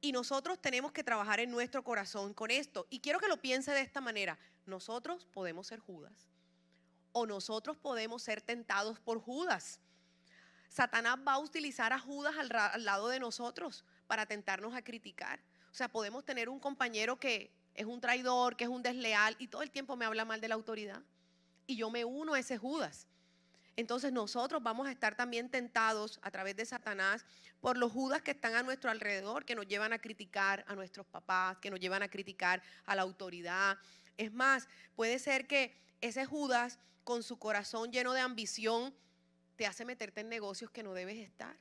Y 0.00 0.10
nosotros 0.10 0.60
tenemos 0.60 0.90
que 0.90 1.04
trabajar 1.04 1.38
en 1.38 1.52
nuestro 1.52 1.84
corazón 1.84 2.34
con 2.34 2.50
esto. 2.50 2.88
Y 2.90 2.98
quiero 2.98 3.20
que 3.20 3.28
lo 3.28 3.36
piense 3.36 3.70
de 3.70 3.82
esta 3.82 4.00
manera. 4.00 4.36
Nosotros 4.66 5.28
podemos 5.32 5.68
ser 5.68 5.78
Judas 5.78 6.26
o 7.12 7.26
nosotros 7.26 7.76
podemos 7.76 8.22
ser 8.22 8.40
tentados 8.40 8.98
por 9.00 9.20
Judas. 9.20 9.80
Satanás 10.68 11.18
va 11.26 11.34
a 11.34 11.38
utilizar 11.38 11.92
a 11.92 11.98
Judas 11.98 12.34
al, 12.38 12.84
lado 12.84 13.08
de 13.08 13.20
nosotros 13.20 13.84
para 14.06 14.26
tentarnos 14.26 14.74
a 14.74 14.82
criticar. 14.82 15.40
O 15.70 15.74
sea, 15.74 15.88
podemos 15.88 16.24
tener 16.24 16.48
un 16.48 16.58
compañero 16.58 17.18
que 17.18 17.52
es 17.74 17.84
un 17.84 18.00
traidor, 18.00 18.56
que 18.56 18.64
es 18.64 18.70
un 18.70 18.82
desleal 18.82 19.36
y 19.38 19.48
todo 19.48 19.62
el 19.62 19.70
tiempo 19.70 19.96
me 19.96 20.06
habla 20.06 20.24
mal 20.24 20.40
de 20.40 20.48
la 20.48 20.54
autoridad. 20.54 21.02
Y 21.66 21.76
yo 21.76 21.90
me 21.90 22.04
uno 22.04 22.34
a 22.34 22.38
ese 22.38 22.56
Judas. 22.56 23.06
Entonces 23.76 24.12
nosotros 24.12 24.62
vamos 24.62 24.86
a 24.86 24.92
estar 24.92 25.14
también 25.14 25.50
tentados 25.50 26.18
a 26.22 26.30
través 26.30 26.56
de 26.56 26.64
Satanás 26.64 27.24
por 27.60 27.78
los 27.78 27.92
Judas 27.92 28.22
que 28.22 28.32
están 28.32 28.54
a 28.54 28.62
nuestro 28.62 28.90
alrededor, 28.90 29.44
que 29.44 29.54
nos 29.54 29.66
llevan 29.66 29.92
a 29.92 29.98
criticar 29.98 30.64
a 30.68 30.74
nuestros 30.74 31.06
papás, 31.06 31.58
que 31.58 31.70
nos 31.70 31.80
llevan 31.80 32.02
a 32.02 32.08
criticar 32.08 32.62
a 32.84 32.94
la 32.94 33.02
autoridad. 33.02 33.78
Es 34.16 34.32
más, 34.32 34.68
puede 34.94 35.18
ser 35.18 35.46
que 35.46 35.74
ese 36.00 36.26
Judas 36.26 36.78
con 37.04 37.22
su 37.22 37.38
corazón 37.38 37.92
lleno 37.92 38.12
de 38.12 38.20
ambición, 38.20 38.94
te 39.56 39.66
hace 39.66 39.84
meterte 39.84 40.20
en 40.20 40.28
negocios 40.28 40.70
que 40.70 40.82
no 40.82 40.94
debes 40.94 41.18
estar. 41.18 41.56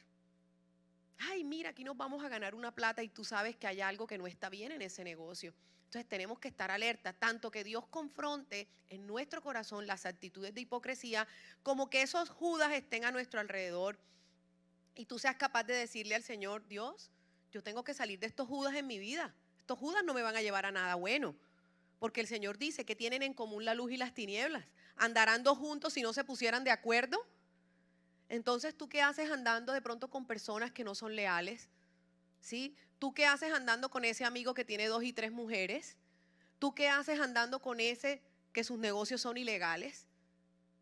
Ay, 1.18 1.44
mira, 1.44 1.70
aquí 1.70 1.84
nos 1.84 1.98
vamos 1.98 2.24
a 2.24 2.30
ganar 2.30 2.56
una 2.56 2.74
plata 2.74 3.04
y 3.04 3.10
tú 3.10 3.24
sabes 3.24 3.56
que 3.56 3.68
hay 3.68 3.82
algo 3.82 4.08
que 4.08 4.18
no 4.18 4.28
está 4.28 4.50
bien 4.50 4.72
en 4.72 4.82
ese 4.82 5.04
negocio. 5.04 5.54
Entonces 5.86 6.08
tenemos 6.08 6.40
que 6.40 6.48
estar 6.48 6.72
alerta, 6.72 7.14
tanto 7.14 7.52
que 7.52 7.64
Dios 7.64 7.86
confronte 7.88 8.68
en 8.90 9.06
nuestro 9.06 9.42
corazón 9.42 9.86
las 9.86 10.06
actitudes 10.06 10.54
de 10.54 10.62
hipocresía, 10.62 11.28
como 11.64 11.90
que 11.90 12.02
esos 12.02 12.30
Judas 12.30 12.72
estén 12.72 13.04
a 13.04 13.12
nuestro 13.12 13.40
alrededor 13.40 14.00
y 14.96 15.06
tú 15.06 15.20
seas 15.20 15.36
capaz 15.36 15.64
de 15.66 15.74
decirle 15.74 16.16
al 16.16 16.24
Señor, 16.24 16.66
Dios, 16.68 17.12
yo 17.52 17.62
tengo 17.62 17.84
que 17.84 17.94
salir 17.94 18.20
de 18.20 18.28
estos 18.28 18.48
Judas 18.48 18.74
en 18.76 18.88
mi 18.88 19.00
vida. 19.00 19.36
Estos 19.58 19.78
Judas 19.78 20.04
no 20.06 20.14
me 20.14 20.22
van 20.22 20.36
a 20.36 20.42
llevar 20.42 20.66
a 20.66 20.72
nada 20.72 20.96
bueno, 20.96 21.36
porque 22.02 22.20
el 22.20 22.26
Señor 22.26 22.58
dice 22.58 22.84
que 22.84 22.96
tienen 22.96 23.22
en 23.22 23.36
común 23.36 23.64
la 23.64 23.76
luz 23.76 23.92
y 23.92 23.98
las 23.98 24.16
tinieblas 24.16 24.66
andarán 24.96 25.44
dos 25.44 25.60
juntos 25.60 25.94
si 25.94 26.02
no 26.02 26.14
se 26.14 26.24
pusieran 26.24 26.64
de 26.64 26.72
acuerdo? 26.72 27.24
Entonces, 28.28 28.76
¿tú 28.76 28.90
qué 28.90 29.04
haces 29.04 29.30
andando 29.30 29.72
de 29.72 29.84
pronto 29.84 30.10
con 30.10 30.26
personas 30.26 30.72
que 30.72 30.84
no 30.84 30.96
son 30.96 31.16
leales? 31.16 31.70
¿Sí? 32.40 32.76
¿Tú 32.98 33.14
qué 33.14 33.28
haces 33.28 33.54
andando 33.54 33.92
con 33.92 34.04
ese 34.04 34.26
amigo 34.26 34.56
que 34.56 34.66
tiene 34.66 34.88
dos 34.88 35.04
y 35.04 35.14
tres 35.14 35.32
mujeres? 35.32 35.96
¿Tú 36.58 36.74
qué 36.74 36.90
haces 36.90 37.20
andando 37.20 37.62
con 37.62 37.80
ese 37.80 38.24
que 38.52 38.64
sus 38.64 38.80
negocios 38.80 39.22
son 39.22 39.38
ilegales? 39.38 40.08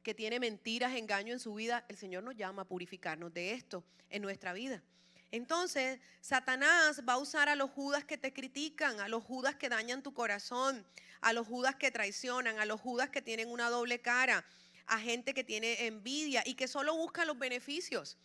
Que 0.03 0.13
tiene 0.13 0.39
mentiras, 0.39 0.95
engaño 0.95 1.33
en 1.33 1.41
su 1.41 1.53
vida. 1.53 1.83
El 1.89 1.97
Señor 1.97 2.23
nos 2.23 2.37
llama 2.37 2.61
a 2.61 2.65
purificarnos 2.65 3.33
de 3.33 3.51
esto 3.51 3.83
en 4.09 4.21
nuestra 4.21 4.53
vida. 4.53 4.81
Entonces, 5.31 5.99
Satanás 6.21 7.01
va 7.07 7.13
a 7.13 7.17
usar 7.17 7.49
a 7.49 7.55
los 7.55 7.69
judas 7.69 8.03
que 8.03 8.17
te 8.17 8.33
critican, 8.33 8.99
a 8.99 9.07
los 9.07 9.23
judas 9.23 9.55
que 9.55 9.69
dañan 9.69 10.01
tu 10.01 10.13
corazón, 10.13 10.85
a 11.21 11.33
los 11.33 11.47
judas 11.47 11.75
que 11.75 11.91
traicionan, 11.91 12.59
a 12.59 12.65
los 12.65 12.81
judas 12.81 13.09
que 13.09 13.21
tienen 13.21 13.49
una 13.49 13.69
doble 13.69 14.01
cara, 14.01 14.43
a 14.87 14.99
gente 14.99 15.35
que 15.35 15.43
tiene 15.43 15.85
envidia 15.85 16.41
y 16.45 16.55
que 16.55 16.67
solo 16.67 16.95
busca 16.95 17.25
los 17.25 17.37
beneficios. 17.37 18.17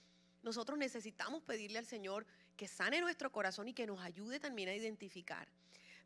Nosotros 0.43 0.79
necesitamos 0.79 1.43
pedirle 1.43 1.79
al 1.79 1.87
Señor 1.87 2.27
que 2.57 2.69
sane 2.69 3.01
nuestro 3.01 3.31
corazón 3.31 3.69
y 3.69 3.75
que 3.75 3.87
nos 3.87 4.01
ayude 4.01 4.40
también 4.40 4.71
a 4.71 4.75
identificar. 4.75 5.47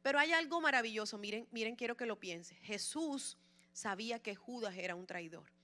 Pero 0.02 0.18
hay 0.18 0.32
algo 0.32 0.60
maravilloso, 0.60 1.18
miren, 1.18 1.46
miren, 1.52 1.76
quiero 1.76 1.96
que 1.96 2.06
lo 2.06 2.18
piense. 2.18 2.56
Jesús 2.56 3.36
sabía 3.72 4.18
que 4.20 4.34
Judas 4.34 4.74
era 4.76 4.94
un 4.96 5.06
traidor 5.06 5.57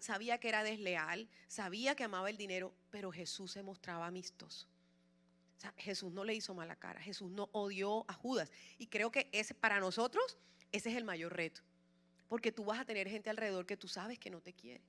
sabía 0.00 0.38
que 0.38 0.48
era 0.48 0.62
desleal, 0.62 1.28
sabía 1.46 1.94
que 1.94 2.04
amaba 2.04 2.30
el 2.30 2.36
dinero, 2.36 2.74
pero 2.90 3.12
Jesús 3.12 3.52
se 3.52 3.62
mostraba 3.62 4.06
amistoso. 4.06 4.68
Jesús 5.76 6.12
no 6.12 6.24
le 6.24 6.34
hizo 6.34 6.54
mala 6.54 6.76
cara, 6.76 7.00
Jesús 7.00 7.30
no 7.30 7.48
odió 7.52 8.04
a 8.08 8.14
Judas. 8.14 8.50
Y 8.78 8.86
creo 8.86 9.10
que 9.10 9.28
ese, 9.32 9.54
para 9.54 9.80
nosotros 9.80 10.38
ese 10.72 10.90
es 10.90 10.96
el 10.96 11.04
mayor 11.04 11.34
reto, 11.34 11.62
porque 12.28 12.52
tú 12.52 12.64
vas 12.64 12.78
a 12.78 12.84
tener 12.84 13.08
gente 13.08 13.30
alrededor 13.30 13.66
que 13.66 13.76
tú 13.76 13.88
sabes 13.88 14.18
que 14.18 14.30
no 14.30 14.40
te 14.40 14.52
quiere. 14.52 14.82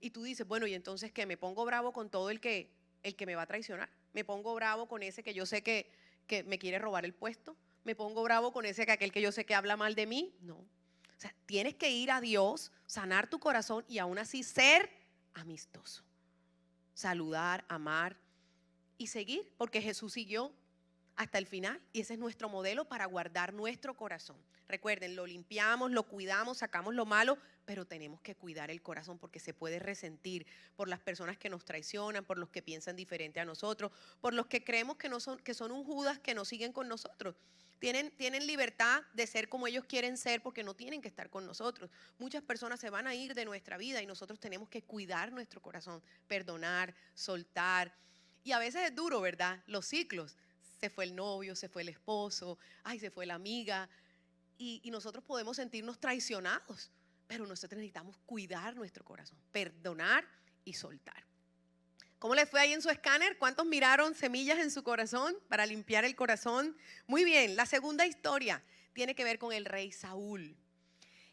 Y 0.00 0.10
tú 0.10 0.22
dices, 0.22 0.46
bueno, 0.46 0.66
y 0.66 0.74
entonces 0.74 1.10
que 1.10 1.24
me 1.24 1.36
pongo 1.36 1.64
bravo 1.64 1.92
con 1.92 2.10
todo 2.10 2.30
el 2.30 2.40
que, 2.40 2.70
el 3.02 3.16
que 3.16 3.26
me 3.26 3.34
va 3.34 3.42
a 3.42 3.46
traicionar, 3.46 3.88
me 4.12 4.24
pongo 4.24 4.54
bravo 4.54 4.88
con 4.88 5.02
ese 5.02 5.22
que 5.22 5.32
yo 5.32 5.46
sé 5.46 5.62
que, 5.62 5.90
que 6.26 6.42
me 6.42 6.58
quiere 6.58 6.78
robar 6.78 7.04
el 7.04 7.14
puesto, 7.14 7.56
me 7.84 7.94
pongo 7.94 8.22
bravo 8.22 8.52
con 8.52 8.66
ese 8.66 8.84
que 8.84 8.92
aquel 8.92 9.12
que 9.12 9.22
yo 9.22 9.32
sé 9.32 9.46
que 9.46 9.54
habla 9.54 9.76
mal 9.76 9.94
de 9.94 10.06
mí. 10.06 10.34
No, 10.40 10.66
o 11.16 11.20
sea, 11.20 11.34
tienes 11.46 11.74
que 11.74 11.90
ir 11.90 12.10
a 12.10 12.20
Dios, 12.20 12.72
sanar 12.86 13.28
tu 13.28 13.38
corazón 13.38 13.84
y 13.88 13.98
aún 13.98 14.18
así 14.18 14.42
ser 14.42 14.90
amistoso. 15.34 16.02
Saludar, 16.94 17.64
amar 17.68 18.16
y 18.98 19.06
seguir, 19.08 19.52
porque 19.56 19.80
Jesús 19.80 20.12
siguió 20.12 20.52
hasta 21.16 21.38
el 21.38 21.46
final 21.46 21.80
y 21.92 22.00
ese 22.00 22.14
es 22.14 22.18
nuestro 22.18 22.48
modelo 22.48 22.86
para 22.86 23.06
guardar 23.06 23.54
nuestro 23.54 23.94
corazón. 23.94 24.36
Recuerden, 24.68 25.16
lo 25.16 25.26
limpiamos, 25.26 25.90
lo 25.90 26.02
cuidamos, 26.02 26.58
sacamos 26.58 26.94
lo 26.94 27.06
malo, 27.06 27.38
pero 27.64 27.86
tenemos 27.86 28.20
que 28.20 28.34
cuidar 28.34 28.70
el 28.70 28.82
corazón 28.82 29.18
porque 29.18 29.38
se 29.38 29.54
puede 29.54 29.78
resentir 29.78 30.46
por 30.74 30.88
las 30.88 31.00
personas 31.00 31.38
que 31.38 31.48
nos 31.48 31.64
traicionan, 31.64 32.24
por 32.24 32.36
los 32.36 32.50
que 32.50 32.62
piensan 32.62 32.96
diferente 32.96 33.40
a 33.40 33.44
nosotros, 33.44 33.92
por 34.20 34.34
los 34.34 34.46
que 34.46 34.64
creemos 34.64 34.96
que, 34.96 35.08
no 35.08 35.20
son, 35.20 35.38
que 35.38 35.54
son 35.54 35.70
un 35.70 35.84
Judas 35.84 36.18
que 36.18 36.34
nos 36.34 36.48
siguen 36.48 36.72
con 36.72 36.88
nosotros. 36.88 37.36
Tienen, 37.78 38.10
tienen 38.16 38.46
libertad 38.46 39.02
de 39.12 39.26
ser 39.26 39.48
como 39.48 39.66
ellos 39.66 39.84
quieren 39.84 40.16
ser 40.16 40.42
porque 40.42 40.62
no 40.62 40.74
tienen 40.74 41.02
que 41.02 41.08
estar 41.08 41.28
con 41.28 41.46
nosotros. 41.46 41.90
Muchas 42.18 42.42
personas 42.42 42.80
se 42.80 42.90
van 42.90 43.06
a 43.06 43.14
ir 43.14 43.34
de 43.34 43.44
nuestra 43.44 43.76
vida 43.76 44.00
y 44.00 44.06
nosotros 44.06 44.40
tenemos 44.40 44.68
que 44.68 44.82
cuidar 44.82 45.32
nuestro 45.32 45.60
corazón, 45.60 46.02
perdonar, 46.26 46.94
soltar. 47.14 47.94
Y 48.44 48.52
a 48.52 48.58
veces 48.58 48.82
es 48.88 48.94
duro, 48.94 49.20
¿verdad? 49.20 49.62
Los 49.66 49.86
ciclos 49.86 50.36
se 50.80 50.90
fue 50.90 51.04
el 51.04 51.14
novio, 51.14 51.56
se 51.56 51.68
fue 51.68 51.82
el 51.82 51.88
esposo, 51.88 52.58
ay, 52.84 52.98
se 52.98 53.10
fue 53.10 53.26
la 53.26 53.34
amiga. 53.34 53.88
Y, 54.58 54.88
nosotros 54.90 55.22
podemos 55.24 55.56
sentirnos 55.56 55.98
traicionados, 55.98 56.90
pero 57.26 57.46
nosotros 57.46 57.76
necesitamos 57.76 58.16
cuidar 58.24 58.74
nuestro 58.74 59.04
corazón, 59.04 59.38
perdonar 59.52 60.26
y 60.64 60.72
soltar. 60.72 61.25
¿Cómo 62.18 62.34
le 62.34 62.46
fue 62.46 62.60
ahí 62.60 62.72
en 62.72 62.80
su 62.80 62.88
escáner? 62.88 63.36
¿Cuántos 63.36 63.66
miraron 63.66 64.14
semillas 64.14 64.58
en 64.58 64.70
su 64.70 64.82
corazón 64.82 65.36
para 65.48 65.66
limpiar 65.66 66.06
el 66.06 66.16
corazón? 66.16 66.74
Muy 67.06 67.24
bien, 67.24 67.56
la 67.56 67.66
segunda 67.66 68.06
historia 68.06 68.62
tiene 68.94 69.14
que 69.14 69.22
ver 69.22 69.38
con 69.38 69.52
el 69.52 69.66
rey 69.66 69.92
Saúl. 69.92 70.56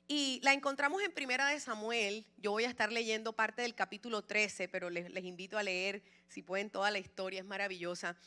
Y 0.09 0.41
la 0.43 0.51
encontramos 0.51 1.01
en 1.01 1.13
Primera 1.13 1.47
de 1.47 1.61
Samuel. 1.61 2.25
Yo 2.35 2.51
voy 2.51 2.65
a 2.65 2.69
estar 2.69 2.91
leyendo 2.91 3.31
parte 3.31 3.61
del 3.61 3.75
capítulo 3.75 4.23
13, 4.23 4.67
pero 4.67 4.89
les, 4.89 5.09
invito 5.23 5.57
a 5.57 5.63
leer, 5.63 6.03
si 6.27 6.41
pueden, 6.41 6.69
toda 6.69 6.91
la 6.91 6.99
historia, 6.99 7.39
es 7.39 7.45
maravillosa. 7.45 8.17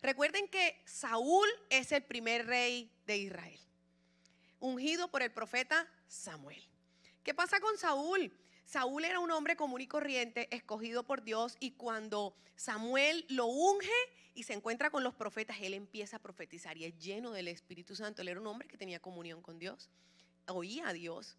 Recuerden 0.00 0.48
que 0.48 0.80
Saúl 0.86 1.46
es 1.68 1.92
el 1.92 2.02
primer 2.02 2.46
rey 2.46 2.90
de 3.06 3.18
Israel, 3.18 3.60
ungido 4.58 5.10
por 5.10 5.20
el 5.20 5.30
profeta 5.30 5.86
Samuel. 6.08 6.62
¿Qué 7.22 7.34
pasa 7.34 7.60
con 7.60 7.76
Saúl? 7.76 8.32
Saúl 8.66 9.04
era 9.04 9.20
un 9.20 9.30
hombre 9.30 9.54
común 9.54 9.80
y 9.80 9.86
corriente, 9.86 10.48
escogido 10.54 11.04
por 11.04 11.22
Dios, 11.22 11.56
y 11.60 11.70
cuando 11.72 12.34
Samuel 12.56 13.24
lo 13.28 13.46
unge 13.46 13.92
y 14.34 14.42
se 14.42 14.54
encuentra 14.54 14.90
con 14.90 15.04
los 15.04 15.14
profetas, 15.14 15.58
él 15.60 15.72
empieza 15.72 16.16
a 16.16 16.20
profetizar 16.20 16.76
y 16.76 16.84
es 16.84 16.98
lleno 16.98 17.30
del 17.30 17.46
Espíritu 17.46 17.94
Santo. 17.94 18.22
Él 18.22 18.28
era 18.28 18.40
un 18.40 18.46
hombre 18.48 18.66
que 18.66 18.76
tenía 18.76 18.98
comunión 18.98 19.40
con 19.40 19.60
Dios, 19.60 19.88
oía 20.48 20.88
a 20.88 20.92
Dios. 20.92 21.36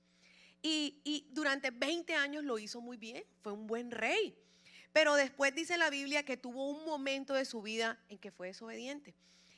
Y, 0.62 1.02
y 1.04 1.28
durante 1.32 1.70
20 1.70 2.16
años 2.16 2.46
lo 2.46 2.60
hizo 2.60 2.80
muy 2.80 2.96
bien, 2.96 3.24
fue 3.42 3.52
un 3.52 3.68
buen 3.68 3.92
rey. 3.92 4.34
Pero 4.94 5.16
después 5.16 5.54
dice 5.54 5.78
la 5.78 5.90
Biblia 5.90 6.24
que 6.24 6.38
tuvo 6.38 6.70
un 6.70 6.86
momento 6.86 7.34
de 7.34 7.44
su 7.44 7.62
vida 7.62 8.00
en 8.08 8.18
que 8.20 8.32
fue 8.32 8.48
desobediente. 8.48 9.14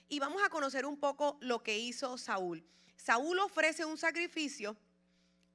Y 0.09 0.17
vamos 0.17 0.41
a 0.43 0.49
conocer 0.49 0.87
un 0.87 0.99
poco 0.99 1.37
lo 1.39 1.61
que 1.61 1.77
hizo 1.77 2.17
Saúl. 2.17 2.65
Saúl 2.97 3.37
ofrece 3.39 3.85
un 3.85 3.97
sacrificio 3.97 4.75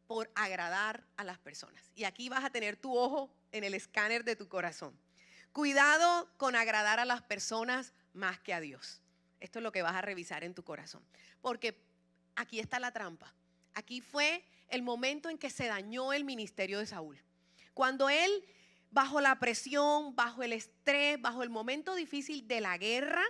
por 0.06 0.30
agradar 0.34 1.04
a 1.16 1.24
las 1.24 1.38
personas. 1.38 1.90
Y 1.94 2.04
aquí 2.04 2.28
vas 2.28 2.44
a 2.44 2.50
tener 2.50 2.76
tu 2.76 2.96
ojo 2.96 3.30
en 3.52 3.64
el 3.64 3.74
escáner 3.74 4.24
de 4.24 4.36
tu 4.36 4.48
corazón. 4.48 4.98
Cuidado 5.52 6.28
con 6.36 6.56
agradar 6.56 7.00
a 7.00 7.04
las 7.04 7.22
personas 7.22 7.92
más 8.12 8.40
que 8.40 8.52
a 8.52 8.60
Dios. 8.60 9.00
Esto 9.40 9.58
es 9.58 9.62
lo 9.62 9.72
que 9.72 9.82
vas 9.82 9.94
a 9.94 10.02
revisar 10.02 10.44
en 10.44 10.54
tu 10.54 10.64
corazón. 10.64 11.02
Porque 11.40 11.80
aquí 12.34 12.60
está 12.60 12.80
la 12.80 12.92
trampa. 12.92 13.32
Aquí 13.74 14.00
fue 14.00 14.44
el 14.68 14.82
momento 14.82 15.28
en 15.28 15.38
que 15.38 15.50
se 15.50 15.66
dañó 15.66 16.12
el 16.12 16.24
ministerio 16.24 16.78
de 16.78 16.86
Saúl. 16.86 17.20
Cuando 17.74 18.08
él 18.08 18.44
bajo 18.90 19.20
la 19.20 19.38
presión, 19.38 20.14
bajo 20.14 20.42
el 20.42 20.52
estrés, 20.52 21.20
bajo 21.20 21.42
el 21.42 21.50
momento 21.50 21.94
difícil 21.94 22.46
de 22.46 22.60
la 22.60 22.78
guerra, 22.78 23.24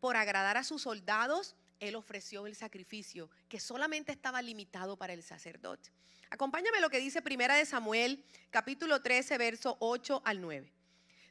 por 0.00 0.16
agradar 0.16 0.56
a 0.56 0.64
sus 0.64 0.82
soldados, 0.82 1.56
él 1.82 1.96
ofreció 1.96 2.46
el 2.46 2.54
sacrificio 2.54 3.28
que 3.48 3.58
solamente 3.58 4.12
estaba 4.12 4.40
limitado 4.40 4.96
para 4.96 5.14
el 5.14 5.22
sacerdote. 5.24 5.90
Acompáñame 6.30 6.80
lo 6.80 6.88
que 6.88 7.00
dice 7.00 7.22
Primera 7.22 7.56
de 7.56 7.66
Samuel, 7.66 8.24
capítulo 8.50 9.02
13, 9.02 9.36
verso 9.36 9.76
8 9.80 10.22
al 10.24 10.40
9. 10.40 10.72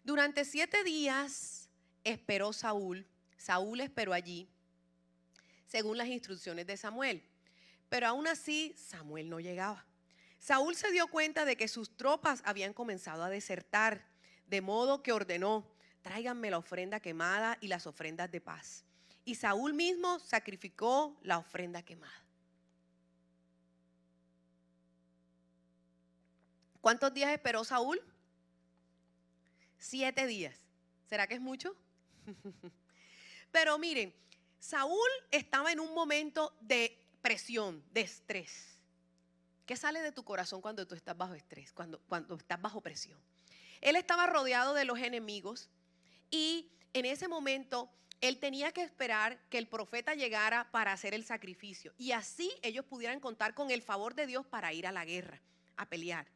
Durante 0.04 0.44
siete 0.44 0.84
días 0.84 1.70
esperó 2.04 2.52
Saúl, 2.52 3.08
Saúl 3.38 3.80
esperó 3.80 4.12
allí, 4.12 4.50
según 5.68 5.98
las 5.98 6.10
instrucciones 6.10 6.68
de 6.68 6.76
Samuel, 6.76 7.24
pero 7.88 8.08
aún 8.08 8.28
así 8.28 8.76
Samuel 8.78 9.30
no 9.30 9.40
llegaba. 9.40 9.86
Saúl 10.38 10.76
se 10.76 10.92
dio 10.92 11.08
cuenta 11.08 11.46
de 11.46 11.56
que 11.56 11.70
sus 11.70 11.96
tropas 11.96 12.42
habían 12.44 12.74
comenzado 12.74 13.24
a 13.24 13.30
desertar, 13.30 14.06
de 14.48 14.60
modo 14.60 15.02
que 15.02 15.14
ordenó, 15.14 15.66
tráiganme 16.02 16.52
la 16.52 16.58
ofrenda 16.58 17.00
quemada 17.00 17.58
y 17.62 17.70
las 17.70 17.88
ofrendas 17.88 18.30
de 18.30 18.42
paz. 18.42 18.84
Y 19.24 19.36
Saúl 19.36 19.74
mismo 19.74 20.20
sacrificó 20.20 21.18
la 21.22 21.38
ofrenda 21.38 21.84
quemada. 21.84 22.22
¿Cuántos 26.82 27.14
días 27.14 27.32
esperó 27.32 27.64
Saúl? 27.64 28.02
Siete 29.78 30.26
días. 30.26 30.58
¿Será 31.08 31.28
que 31.28 31.36
es 31.36 31.42
mucho? 31.42 31.76
Pero 33.52 33.78
miren, 33.78 34.14
Saúl 34.60 35.10
estaba 35.30 35.72
en 35.72 35.80
un 35.80 35.94
momento 35.94 36.56
de 36.62 36.98
presión, 37.22 37.84
de 37.92 38.02
estrés. 38.02 38.80
¿Qué 39.66 39.76
sale 39.76 40.02
de 40.02 40.12
tu 40.12 40.24
corazón 40.24 40.62
cuando 40.62 40.88
tú 40.88 40.96
estás 40.96 41.16
bajo 41.16 41.34
estrés, 41.34 41.72
cuando, 41.72 42.00
cuando 42.08 42.36
estás 42.36 42.60
bajo 42.60 42.82
presión? 42.82 43.20
Él 43.80 43.96
estaba 43.96 44.26
rodeado 44.28 44.74
de 44.74 44.86
los 44.86 45.00
enemigos 45.00 45.70
y 46.30 46.72
en 46.94 47.06
ese 47.06 47.28
momento 47.28 47.90
él 48.22 48.38
tenía 48.38 48.72
que 48.72 48.84
esperar 48.84 49.40
que 49.50 49.58
el 49.58 49.68
profeta 49.68 50.14
llegara 50.14 50.70
para 50.72 50.94
hacer 50.94 51.14
el 51.14 51.26
sacrificio 51.26 51.94
y 51.98 52.12
así 52.12 52.52
ellos 52.62 52.86
pudieran 52.86 53.20
contar 53.20 53.54
con 53.56 53.72
el 53.72 53.82
favor 53.82 54.14
de 54.14 54.28
Dios 54.28 54.46
para 54.46 54.72
ir 54.74 54.86
a 54.86 54.92
la 54.92 55.06
guerra, 55.06 55.42
a 55.76 55.88
pelear. 55.88 56.28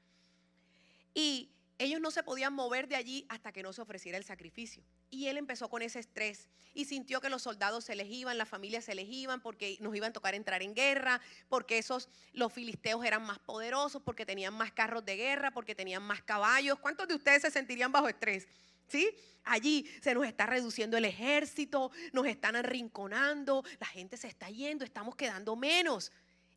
Y 1.13 1.51
ellos 1.77 2.01
no 2.01 2.09
se 2.09 2.23
podían 2.23 2.53
mover 2.53 2.87
de 2.87 2.95
allí 2.95 3.25
hasta 3.29 3.51
que 3.51 3.61
no 3.61 3.71
se 3.71 3.81
ofreciera 3.81 4.17
el 4.17 4.23
sacrificio. 4.23 4.83
Y 5.09 5.27
él 5.27 5.37
empezó 5.37 5.69
con 5.69 5.81
ese 5.81 5.99
estrés 5.99 6.49
y 6.73 6.85
sintió 6.85 7.21
que 7.21 7.29
los 7.29 7.43
soldados 7.43 7.85
se 7.85 7.95
les 7.95 8.09
iban, 8.09 8.37
las 8.37 8.49
familias 8.49 8.85
se 8.85 8.95
les 8.95 9.07
iban 9.07 9.41
porque 9.41 9.77
nos 9.79 9.95
iban 9.95 10.09
a 10.09 10.13
tocar 10.13 10.35
entrar 10.35 10.63
en 10.63 10.73
guerra, 10.73 11.21
porque 11.47 11.77
esos 11.77 12.09
los 12.33 12.51
filisteos 12.51 13.05
eran 13.05 13.23
más 13.23 13.39
poderosos, 13.39 14.01
porque 14.01 14.25
tenían 14.25 14.53
más 14.53 14.71
carros 14.71 15.05
de 15.05 15.15
guerra, 15.17 15.51
porque 15.51 15.75
tenían 15.75 16.01
más 16.01 16.21
caballos. 16.23 16.79
¿Cuántos 16.79 17.07
de 17.07 17.15
ustedes 17.15 17.43
se 17.43 17.51
sentirían 17.51 17.91
bajo 17.91 18.07
estrés? 18.07 18.47
¿Sí? 18.87 19.09
Allí 19.43 19.89
se 20.01 20.13
nos 20.13 20.25
está 20.25 20.45
reduciendo 20.45 20.97
el 20.97 21.05
ejército, 21.05 21.91
nos 22.13 22.25
están 22.25 22.55
arrinconando, 22.55 23.63
la 23.79 23.85
gente 23.87 24.17
se 24.17 24.27
está 24.27 24.49
yendo, 24.49 24.83
estamos 24.83 25.15
quedando 25.15 25.55
menos. 25.55 26.11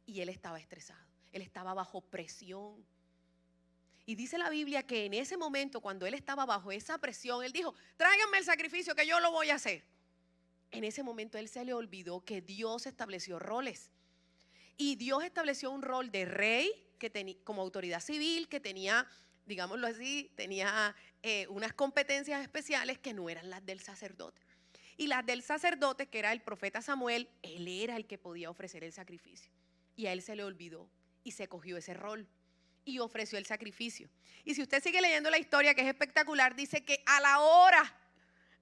Y 0.06 0.20
él 0.20 0.30
estaba 0.30 0.58
estresado, 0.58 1.06
él 1.32 1.42
estaba 1.42 1.74
bajo 1.74 2.00
presión. 2.00 2.84
Y 4.06 4.14
dice 4.14 4.38
la 4.38 4.48
Biblia 4.48 4.86
que 4.86 5.04
en 5.04 5.12
ese 5.12 5.36
momento, 5.36 5.82
cuando 5.82 6.06
él 6.06 6.14
estaba 6.14 6.46
bajo 6.46 6.72
esa 6.72 6.96
presión, 6.96 7.44
él 7.44 7.52
dijo, 7.52 7.74
tráiganme 7.98 8.38
el 8.38 8.44
sacrificio 8.44 8.94
que 8.94 9.06
yo 9.06 9.20
lo 9.20 9.30
voy 9.30 9.50
a 9.50 9.56
hacer. 9.56 9.84
En 10.70 10.84
ese 10.84 11.02
momento 11.02 11.36
él 11.36 11.46
se 11.46 11.62
le 11.62 11.74
olvidó 11.74 12.24
que 12.24 12.40
Dios 12.40 12.86
estableció 12.86 13.38
roles. 13.38 13.90
Y 14.78 14.96
Dios 14.96 15.24
estableció 15.24 15.70
un 15.70 15.82
rol 15.82 16.10
de 16.10 16.24
rey 16.24 16.72
que 16.98 17.10
tenía 17.10 17.36
como 17.44 17.60
autoridad 17.60 18.00
civil, 18.00 18.48
que 18.48 18.60
tenía, 18.60 19.06
digámoslo 19.48 19.86
así, 19.86 20.30
tenía 20.36 20.94
eh, 21.22 21.46
unas 21.48 21.72
competencias 21.72 22.42
especiales 22.42 22.98
que 22.98 23.14
no 23.14 23.28
eran 23.28 23.50
las 23.50 23.64
del 23.66 23.80
sacerdote. 23.80 24.40
Y 24.96 25.06
las 25.06 25.24
del 25.24 25.42
sacerdote, 25.42 26.06
que 26.06 26.18
era 26.18 26.32
el 26.32 26.42
profeta 26.42 26.82
Samuel, 26.82 27.28
él 27.42 27.66
era 27.66 27.96
el 27.96 28.06
que 28.06 28.18
podía 28.18 28.50
ofrecer 28.50 28.84
el 28.84 28.92
sacrificio. 28.92 29.50
Y 29.96 30.06
a 30.06 30.12
él 30.12 30.22
se 30.22 30.36
le 30.36 30.44
olvidó 30.44 30.88
y 31.24 31.32
se 31.32 31.48
cogió 31.48 31.76
ese 31.76 31.94
rol 31.94 32.28
y 32.84 32.98
ofreció 33.00 33.38
el 33.38 33.46
sacrificio. 33.46 34.08
Y 34.44 34.54
si 34.54 34.62
usted 34.62 34.82
sigue 34.82 35.00
leyendo 35.00 35.30
la 35.30 35.38
historia, 35.38 35.74
que 35.74 35.82
es 35.82 35.88
espectacular, 35.88 36.54
dice 36.54 36.84
que 36.84 37.02
a 37.06 37.20
la 37.20 37.40
hora 37.40 37.96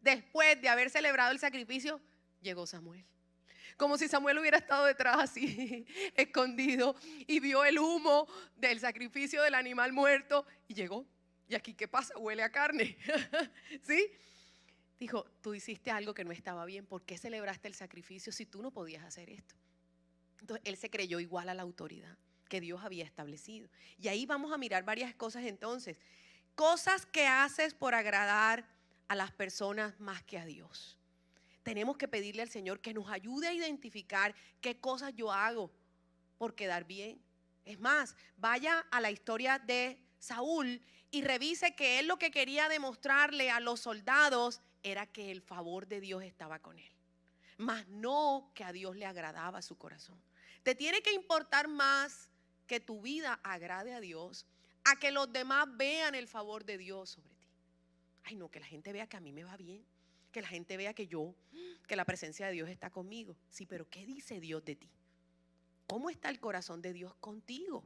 después 0.00 0.60
de 0.60 0.68
haber 0.68 0.90
celebrado 0.90 1.32
el 1.32 1.38
sacrificio, 1.38 2.00
llegó 2.40 2.66
Samuel. 2.66 3.04
Como 3.76 3.98
si 3.98 4.08
Samuel 4.08 4.38
hubiera 4.38 4.58
estado 4.58 4.86
detrás 4.86 5.18
así, 5.18 5.86
escondido, 6.14 6.96
y 7.26 7.40
vio 7.40 7.64
el 7.64 7.78
humo 7.78 8.26
del 8.56 8.80
sacrificio 8.80 9.42
del 9.42 9.54
animal 9.54 9.92
muerto 9.92 10.46
y 10.68 10.74
llegó. 10.74 11.06
¿Y 11.48 11.54
aquí 11.54 11.74
qué 11.74 11.86
pasa? 11.86 12.16
Huele 12.18 12.42
a 12.42 12.50
carne. 12.50 12.96
¿Sí? 13.82 14.10
Dijo, 14.98 15.24
tú 15.42 15.54
hiciste 15.54 15.90
algo 15.90 16.14
que 16.14 16.24
no 16.24 16.32
estaba 16.32 16.64
bien. 16.64 16.86
¿Por 16.86 17.02
qué 17.02 17.18
celebraste 17.18 17.68
el 17.68 17.74
sacrificio 17.74 18.32
si 18.32 18.46
tú 18.46 18.62
no 18.62 18.70
podías 18.70 19.04
hacer 19.04 19.30
esto? 19.30 19.54
Entonces 20.40 20.62
él 20.66 20.76
se 20.76 20.90
creyó 20.90 21.20
igual 21.20 21.48
a 21.48 21.54
la 21.54 21.62
autoridad 21.62 22.16
que 22.48 22.60
Dios 22.60 22.82
había 22.82 23.04
establecido. 23.04 23.68
Y 23.98 24.08
ahí 24.08 24.26
vamos 24.26 24.52
a 24.52 24.58
mirar 24.58 24.84
varias 24.84 25.14
cosas 25.14 25.44
entonces. 25.44 25.98
Cosas 26.54 27.04
que 27.04 27.26
haces 27.26 27.74
por 27.74 27.94
agradar 27.94 28.66
a 29.08 29.14
las 29.14 29.32
personas 29.32 29.98
más 30.00 30.22
que 30.22 30.38
a 30.38 30.46
Dios. 30.46 30.95
Tenemos 31.66 31.96
que 31.96 32.06
pedirle 32.06 32.42
al 32.42 32.48
Señor 32.48 32.78
que 32.78 32.94
nos 32.94 33.10
ayude 33.10 33.48
a 33.48 33.52
identificar 33.52 34.32
qué 34.60 34.78
cosas 34.78 35.12
yo 35.16 35.32
hago 35.32 35.72
por 36.38 36.54
quedar 36.54 36.84
bien. 36.84 37.20
Es 37.64 37.80
más, 37.80 38.14
vaya 38.36 38.86
a 38.92 39.00
la 39.00 39.10
historia 39.10 39.58
de 39.58 40.00
Saúl 40.20 40.80
y 41.10 41.22
revise 41.22 41.74
que 41.74 41.98
él 41.98 42.06
lo 42.06 42.20
que 42.20 42.30
quería 42.30 42.68
demostrarle 42.68 43.50
a 43.50 43.58
los 43.58 43.80
soldados 43.80 44.60
era 44.84 45.06
que 45.06 45.32
el 45.32 45.42
favor 45.42 45.88
de 45.88 46.00
Dios 46.00 46.22
estaba 46.22 46.60
con 46.60 46.78
él, 46.78 46.92
más 47.58 47.84
no 47.88 48.52
que 48.54 48.62
a 48.62 48.70
Dios 48.70 48.94
le 48.94 49.04
agradaba 49.04 49.60
su 49.60 49.76
corazón. 49.76 50.22
Te 50.62 50.76
tiene 50.76 51.02
que 51.02 51.14
importar 51.14 51.66
más 51.66 52.30
que 52.68 52.78
tu 52.78 53.02
vida 53.02 53.40
agrade 53.42 53.92
a 53.92 53.98
Dios, 53.98 54.46
a 54.84 55.00
que 55.00 55.10
los 55.10 55.32
demás 55.32 55.66
vean 55.76 56.14
el 56.14 56.28
favor 56.28 56.64
de 56.64 56.78
Dios 56.78 57.10
sobre 57.10 57.34
ti. 57.34 57.48
Ay, 58.22 58.36
no, 58.36 58.52
que 58.52 58.60
la 58.60 58.66
gente 58.66 58.92
vea 58.92 59.08
que 59.08 59.16
a 59.16 59.20
mí 59.20 59.32
me 59.32 59.42
va 59.42 59.56
bien, 59.56 59.84
que 60.36 60.42
la 60.42 60.48
gente 60.48 60.76
vea 60.76 60.92
que 60.92 61.06
yo, 61.06 61.34
que 61.88 61.96
la 61.96 62.04
presencia 62.04 62.44
de 62.46 62.52
Dios 62.52 62.68
está 62.68 62.90
conmigo. 62.90 63.34
Sí, 63.48 63.64
pero 63.64 63.88
¿qué 63.88 64.04
dice 64.04 64.38
Dios 64.38 64.62
de 64.66 64.76
ti? 64.76 64.90
¿Cómo 65.86 66.10
está 66.10 66.28
el 66.28 66.40
corazón 66.40 66.82
de 66.82 66.92
Dios 66.92 67.14
contigo? 67.20 67.82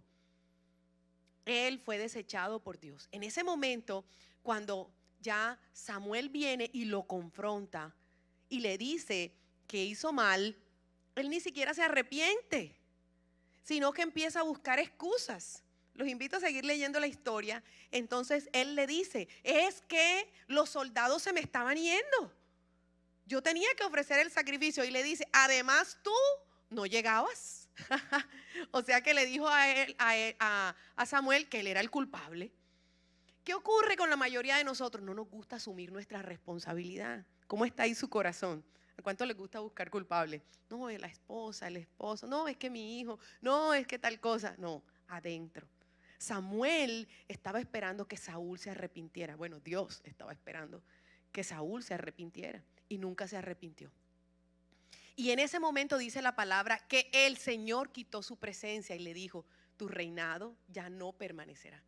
Él 1.45 1.79
fue 1.79 1.97
desechado 1.97 2.59
por 2.59 2.81
Dios. 2.81 3.09
En 3.13 3.23
ese 3.23 3.45
momento, 3.45 4.05
cuando 4.43 4.91
ya 5.21 5.61
Samuel 5.73 6.29
viene 6.29 6.69
y 6.73 6.87
lo 6.87 7.05
confronta 7.05 7.95
y 8.49 8.59
le 8.59 8.77
dice 8.79 9.33
que 9.69 9.85
hizo 9.85 10.13
mal, 10.13 10.57
él 11.15 11.31
ni 11.31 11.39
siquiera 11.39 11.73
se 11.73 11.85
arrepiente, 11.85 12.75
sino 13.63 13.93
que 13.93 14.03
empieza 14.03 14.41
a 14.41 14.43
buscar 14.43 14.81
excusas. 14.81 15.63
Los 15.95 16.09
invito 16.09 16.39
a 16.39 16.41
seguir 16.41 16.65
leyendo 16.65 16.99
la 16.99 17.07
historia. 17.07 17.63
Entonces 17.93 18.51
él 18.53 18.75
le 18.75 18.89
dice, 18.89 19.29
es 19.45 19.83
que 19.83 20.29
los 20.49 20.69
soldados 20.71 21.23
se 21.23 21.33
me 21.33 21.39
estaban 21.39 21.77
yendo. 21.77 22.40
Yo 23.31 23.41
tenía 23.41 23.69
que 23.77 23.85
ofrecer 23.85 24.19
el 24.19 24.33
sacrificio 24.33 24.83
y 24.83 24.91
le 24.91 25.05
dice, 25.05 25.25
además 25.33 25.97
tú 26.03 26.11
no 26.69 26.85
llegabas. 26.85 27.69
o 28.73 28.83
sea 28.83 29.03
que 29.03 29.15
le 29.15 29.25
dijo 29.25 29.49
a, 29.49 29.71
él, 29.71 29.97
a, 30.41 30.75
Samuel 31.07 31.49
que 31.49 31.61
él 31.61 31.69
era 31.69 31.79
el 31.79 31.93
culpable. 31.93 32.51
¿Qué 33.45 33.55
ocurre 33.55 33.97
con 33.97 34.11
la 34.11 34.17
mayoría 34.17 34.57
de 34.57 34.65
nosotros? 34.65 35.05
No 35.05 35.15
nos 35.15 35.31
gusta 35.31 35.57
asumir 35.57 35.93
nuestra 35.93 36.23
responsabilidad. 36.23 37.25
¿Cómo 37.47 37.65
está 37.65 37.85
ahí 37.85 37.95
su 37.95 38.11
corazón? 38.11 38.65
¿A 38.99 39.03
cuánto 39.03 39.25
le 39.25 39.35
gusta 39.35 39.61
buscar 39.61 39.91
culpables? 39.91 40.43
No, 40.69 40.91
es 40.91 41.01
la 41.01 41.07
esposa, 41.07 41.69
el 41.69 41.77
esposo, 41.77 42.27
no, 42.27 42.49
es 42.49 42.57
que 42.57 42.69
mi 42.69 42.99
hijo, 42.99 43.21
no, 43.41 43.73
es 43.75 43.87
que 43.87 44.01
tal 44.01 44.19
cosa. 44.19 44.57
No, 44.59 44.83
adentro. 45.07 45.69
Samuel 46.19 47.07
estaba 47.29 47.61
esperando 47.61 48.09
que 48.09 48.17
Saúl 48.17 48.59
se 48.59 48.71
arrepintiera. 48.71 49.37
Bueno, 49.37 49.61
Dios 49.61 50.01
estaba 50.03 50.33
esperando 50.33 50.83
que 51.31 51.45
Saúl 51.45 51.85
se 51.85 51.95
arrepintiera 51.95 52.65
y 52.91 52.99
nunca 52.99 53.27
se 53.27 53.39
arrepintió. 53.39 53.91
Y 55.17 55.31
en 55.31 55.39
ese 55.39 55.59
momento 55.59 55.97
dice 55.97 56.21
la 56.21 56.37
palabra 56.37 56.79
que 56.89 57.09
el 57.13 57.39
Señor 57.39 57.91
quitó 57.91 58.23
su 58.23 58.37
presencia 58.37 58.95
y 58.97 58.99
le 58.99 59.15
dijo, 59.15 59.47
tu 59.79 59.89
reinado 59.89 60.55
ya 60.69 60.91
no 60.91 61.13
permanecerá. 61.13 61.83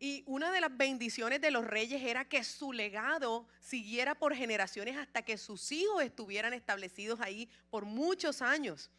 Y 0.00 0.22
una 0.26 0.52
de 0.52 0.60
las 0.60 0.76
bendiciones 0.76 1.40
de 1.40 1.50
los 1.50 1.64
reyes 1.64 2.02
era 2.02 2.24
que 2.24 2.44
su 2.44 2.72
legado 2.72 3.48
siguiera 3.60 4.14
por 4.14 4.34
generaciones 4.34 4.96
hasta 4.96 5.22
que 5.22 5.36
sus 5.36 5.72
hijos 5.72 6.02
estuvieran 6.02 6.52
establecidos 6.52 7.20
ahí 7.20 7.48
por 7.70 7.84
muchos 7.84 8.40
años. 8.40 8.90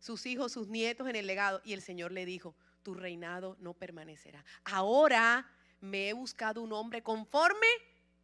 Sus 0.00 0.24
hijos, 0.24 0.52
sus 0.52 0.68
nietos 0.68 1.08
en 1.08 1.16
el 1.16 1.26
legado. 1.26 1.60
Y 1.64 1.74
el 1.74 1.82
Señor 1.82 2.12
le 2.12 2.24
dijo, 2.24 2.56
tu 2.82 2.94
reinado 2.94 3.56
no 3.60 3.74
permanecerá. 3.74 4.42
Ahora 4.64 5.46
me 5.80 6.08
he 6.08 6.12
buscado 6.14 6.62
un 6.62 6.72
hombre 6.72 7.02
conforme 7.02 7.66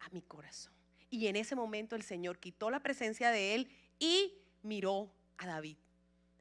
a 0.00 0.08
mi 0.08 0.22
corazón. 0.22 0.79
Y 1.10 1.26
en 1.26 1.36
ese 1.36 1.56
momento 1.56 1.96
el 1.96 2.02
Señor 2.02 2.38
quitó 2.38 2.70
la 2.70 2.80
presencia 2.80 3.30
de 3.30 3.54
él 3.54 3.68
y 3.98 4.32
miró 4.62 5.12
a 5.38 5.46
David, 5.46 5.76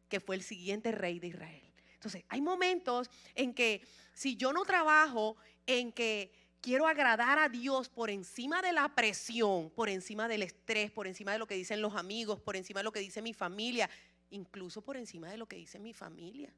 que 0.08 0.20
fue 0.20 0.36
el 0.36 0.44
siguiente 0.44 0.92
rey 0.92 1.20
de 1.20 1.28
Israel. 1.28 1.64
Entonces, 1.96 2.24
hay 2.30 2.40
momentos 2.40 3.10
en 3.36 3.54
que 3.54 3.82
si 4.14 4.38
yo 4.38 4.54
no 4.54 4.64
trabajo 4.64 5.36
en 5.66 5.92
que 5.92 6.32
quiero 6.62 6.88
agradar 6.88 7.40
a 7.40 7.50
Dios 7.50 7.90
por 7.90 8.10
encima 8.10 8.62
de 8.62 8.72
la 8.72 8.96
presión, 8.96 9.70
por 9.72 9.90
encima 9.90 10.28
del 10.28 10.44
estrés, 10.44 10.92
por 10.92 11.08
encima 11.08 11.34
de 11.34 11.40
lo 11.40 11.48
que 11.48 11.56
dicen 11.56 11.82
los 11.82 11.96
amigos, 11.96 12.40
por 12.40 12.56
encima 12.56 12.82
de 12.82 12.86
lo 12.86 12.92
que 12.92 13.00
dice 13.00 13.22
mi 13.22 13.34
familia, 13.34 13.90
incluso 14.30 14.82
por 14.82 14.98
encima 14.98 15.30
de 15.30 15.38
lo 15.38 15.48
que 15.48 15.58
dice 15.58 15.80
mi 15.80 15.94
familia. 15.94 16.54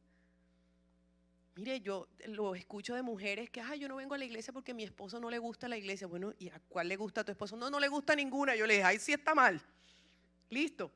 Mire, 1.55 1.81
yo 1.81 2.07
lo 2.27 2.55
escucho 2.55 2.95
de 2.95 3.01
mujeres 3.01 3.49
que, 3.49 3.59
ay, 3.59 3.79
yo 3.79 3.89
no 3.89 3.97
vengo 3.97 4.15
a 4.15 4.17
la 4.17 4.25
iglesia 4.25 4.53
porque 4.53 4.73
mi 4.73 4.83
esposo 4.83 5.19
no 5.19 5.29
le 5.29 5.37
gusta 5.37 5.67
la 5.67 5.77
iglesia. 5.77 6.07
Bueno, 6.07 6.33
¿y 6.39 6.49
a 6.49 6.59
cuál 6.69 6.87
le 6.87 6.95
gusta 6.95 7.21
a 7.21 7.23
tu 7.23 7.31
esposo? 7.31 7.57
No, 7.57 7.69
no 7.69 7.79
le 7.79 7.89
gusta 7.89 8.15
ninguna. 8.15 8.55
Yo 8.55 8.65
le 8.65 8.75
dije, 8.75 8.85
ay, 8.85 8.99
sí 8.99 9.11
está 9.11 9.35
mal. 9.35 9.61
Listo. 10.49 10.91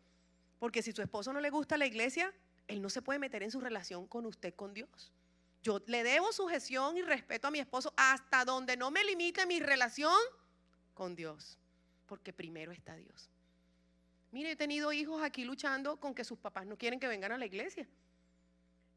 Porque 0.60 0.82
si 0.82 0.94
su 0.94 1.02
esposo 1.02 1.34
no 1.34 1.42
le 1.42 1.50
gusta 1.50 1.78
la 1.78 1.86
iglesia, 1.86 2.34
él 2.68 2.82
no 2.82 2.90
se 2.90 3.02
puede 3.02 3.20
meter 3.20 3.44
en 3.44 3.52
su 3.52 3.60
relación 3.60 4.08
con 4.08 4.26
usted, 4.26 4.54
con 4.56 4.74
Dios. 4.74 5.12
Yo 5.62 5.82
le 5.88 6.04
debo 6.04 6.32
sujeción 6.32 6.96
y 6.98 7.02
respeto 7.02 7.48
a 7.48 7.52
mi 7.52 7.60
esposo 7.60 7.94
hasta 7.98 8.46
donde 8.46 8.78
no 8.78 8.92
me 8.92 9.04
limite 9.04 9.46
mi 9.46 9.60
relación 9.60 10.16
con 10.94 11.16
Dios, 11.16 11.58
porque 12.06 12.32
primero 12.32 12.72
está 12.72 12.96
Dios. 12.96 13.30
Mire, 14.32 14.52
he 14.52 14.56
tenido 14.56 14.94
hijos 14.94 15.22
aquí 15.24 15.44
luchando 15.44 15.98
con 15.98 16.14
que 16.14 16.24
sus 16.24 16.38
papás 16.38 16.66
no 16.66 16.78
quieren 16.78 17.00
que 17.00 17.08
vengan 17.08 17.32
a 17.32 17.38
la 17.38 17.46
iglesia. 17.46 17.88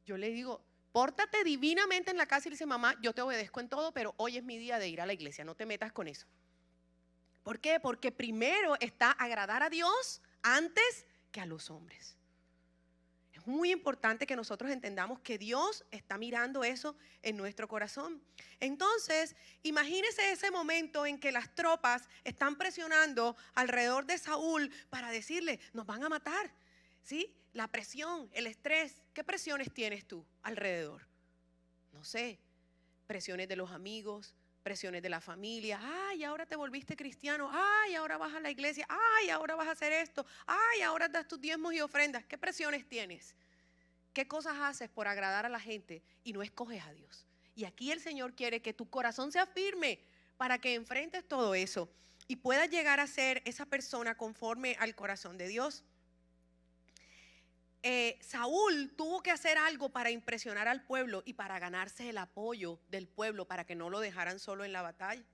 Yo 0.05 0.17
le 0.17 0.31
digo, 0.31 0.63
pórtate 0.93 1.45
divinamente 1.45 2.11
en 2.11 2.17
la 2.17 2.27
casa 2.27 2.49
y 2.49 2.53
dice, 2.53 2.67
mamá, 2.67 2.97
yo 3.03 3.13
te 3.13 3.23
obedezco 3.23 3.61
en 3.61 3.69
todo, 3.69 3.93
pero 3.93 4.15
hoy 4.17 4.37
es 4.37 4.45
mi 4.45 4.59
día 4.59 4.79
de 4.79 4.89
ir 4.89 5.01
a 5.01 5.07
la 5.07 5.13
iglesia, 5.13 5.45
no 5.45 5.55
te 5.55 5.67
metas 5.67 5.93
con 5.93 6.09
eso. 6.09 6.27
¿Por 7.43 7.61
qué? 7.61 7.81
Porque 7.81 8.13
primero 8.13 8.77
está 8.81 9.11
agradar 9.13 9.63
a 9.63 9.71
Dios 9.71 10.21
antes 10.43 11.07
que 11.33 11.41
a 11.41 11.47
los 11.47 11.71
hombres 11.71 12.19
muy 13.49 13.73
importante 13.73 14.27
que 14.27 14.37
nosotros 14.37 14.71
entendamos 14.71 15.21
que 15.21 15.39
Dios 15.39 15.85
está 15.91 16.19
mirando 16.19 16.63
eso 16.63 16.97
en 17.23 17.37
nuestro 17.37 17.67
corazón. 17.67 18.23
Entonces, 18.61 19.35
imagínese 19.63 20.31
ese 20.31 20.51
momento 20.51 21.07
en 21.07 21.19
que 21.19 21.33
las 21.33 21.55
tropas 21.55 22.09
están 22.25 22.57
presionando 22.57 23.37
alrededor 23.55 24.05
de 24.05 24.19
Saúl 24.19 24.71
para 24.91 25.11
decirle, 25.11 25.59
nos 25.73 25.87
van 25.87 26.05
a 26.05 26.11
matar. 26.11 26.53
¿Sí? 27.09 27.35
La 27.55 27.69
presión, 27.69 28.29
el 28.35 28.47
estrés. 28.47 29.01
¿Qué 29.15 29.25
presiones 29.25 29.73
tienes 29.73 30.07
tú 30.07 30.27
alrededor? 30.43 31.09
No 31.95 32.05
sé, 32.05 32.39
presiones 33.07 33.49
de 33.49 33.57
los 33.57 33.71
amigos, 33.71 34.35
presiones 34.63 35.01
de 35.01 35.09
la 35.09 35.23
familia. 35.23 35.81
Ay, 35.83 36.23
ahora 36.23 36.45
te 36.45 36.55
volviste 36.55 36.97
cristiano. 36.97 37.51
Ay, 37.51 37.95
ahora 37.95 38.19
vas 38.19 38.35
a 38.35 38.41
la 38.41 38.51
iglesia. 38.51 38.87
Ay, 38.91 39.31
ahora 39.31 39.55
vas 39.55 39.69
a 39.69 39.71
hacer 39.71 39.91
esto. 39.91 40.27
Ay, 40.47 40.83
ahora 40.83 41.09
das 41.09 41.27
tus 41.27 41.41
diezmos 41.41 41.73
y 41.73 41.81
ofrendas. 41.81 42.27
¿Qué 42.27 42.37
presiones 42.37 42.87
tienes? 42.87 43.35
¿Qué 44.13 44.29
cosas 44.29 44.59
haces 44.61 44.91
por 44.91 45.09
agradar 45.09 45.47
a 45.47 45.49
la 45.49 45.61
gente 45.61 46.03
y 46.25 46.35
no 46.35 46.43
escoges 46.43 46.85
a 46.85 46.93
Dios? 46.93 47.25
Y 47.55 47.65
aquí 47.65 47.91
el 47.91 48.01
Señor 48.01 48.35
quiere 48.35 48.61
que 48.61 48.75
tu 48.75 48.91
corazón 48.91 49.33
sea 49.33 49.47
firme 49.47 49.99
para 50.37 50.59
que 50.59 50.75
enfrentes 50.75 51.27
todo 51.27 51.55
eso 51.55 51.89
y 52.27 52.37
puedas 52.37 52.69
llegar 52.69 53.01
a 53.01 53.07
ser 53.07 53.41
esa 53.47 53.65
persona 53.65 54.15
conforme 54.15 54.77
al 54.79 54.95
corazón 54.95 55.39
de 55.39 55.49
Dios. 55.49 55.85
Eh, 57.83 58.19
Saúl 58.21 58.93
tuvo 58.97 59.23
que 59.23 59.31
hacer 59.31 59.57
algo 59.57 59.91
para 59.91 60.11
impresionar 60.11 60.67
al 60.67 60.85
pueblo 60.85 61.23
y 61.25 61.35
para 61.35 61.59
ganarse 61.59 62.09
el 62.09 62.19
apoyo 62.19 62.81
del 62.89 63.07
pueblo 63.07 63.47
para 63.47 63.65
que 63.65 63.77
no 63.77 63.89
lo 63.89 64.01
dejaran 64.01 64.41
solo 64.41 64.65
en 64.65 64.73
la 64.73 64.83
batalla. 64.83 65.25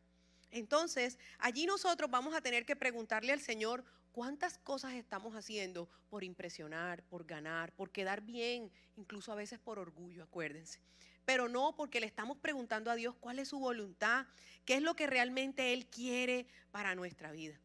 Entonces, 0.51 1.19
allí 1.39 1.67
nosotros 1.67 2.11
vamos 2.11 2.35
a 2.35 2.41
tener 2.41 2.67
que 2.67 2.77
preguntarle 2.77 3.33
al 3.33 3.41
Señor 3.41 3.85
cuántas 4.13 4.59
cosas 4.59 4.93
estamos 4.93 5.35
haciendo 5.35 5.89
por 6.09 6.23
impresionar, 6.23 7.03
por 7.05 7.25
ganar, 7.25 7.73
por 7.73 7.91
quedar 7.91 8.21
bien, 8.21 8.71
incluso 8.97 9.33
a 9.33 9.35
veces 9.35 9.59
por 9.59 9.79
orgullo, 9.79 10.23
acuérdense. 10.23 10.81
Pero 11.25 11.49
no 11.49 11.75
porque 11.75 11.99
le 11.99 12.07
estamos 12.07 12.39
preguntando 12.39 12.91
a 12.91 12.95
Dios 12.95 13.17
cuál 13.19 13.39
es 13.39 13.49
su 13.49 13.59
voluntad, 13.59 14.27
qué 14.65 14.75
es 14.75 14.83
lo 14.83 14.95
que 14.95 15.07
realmente 15.07 15.73
Él 15.73 15.87
quiere 15.87 16.47
para 16.71 16.95
nuestra 16.95 17.33
vida. 17.33 17.59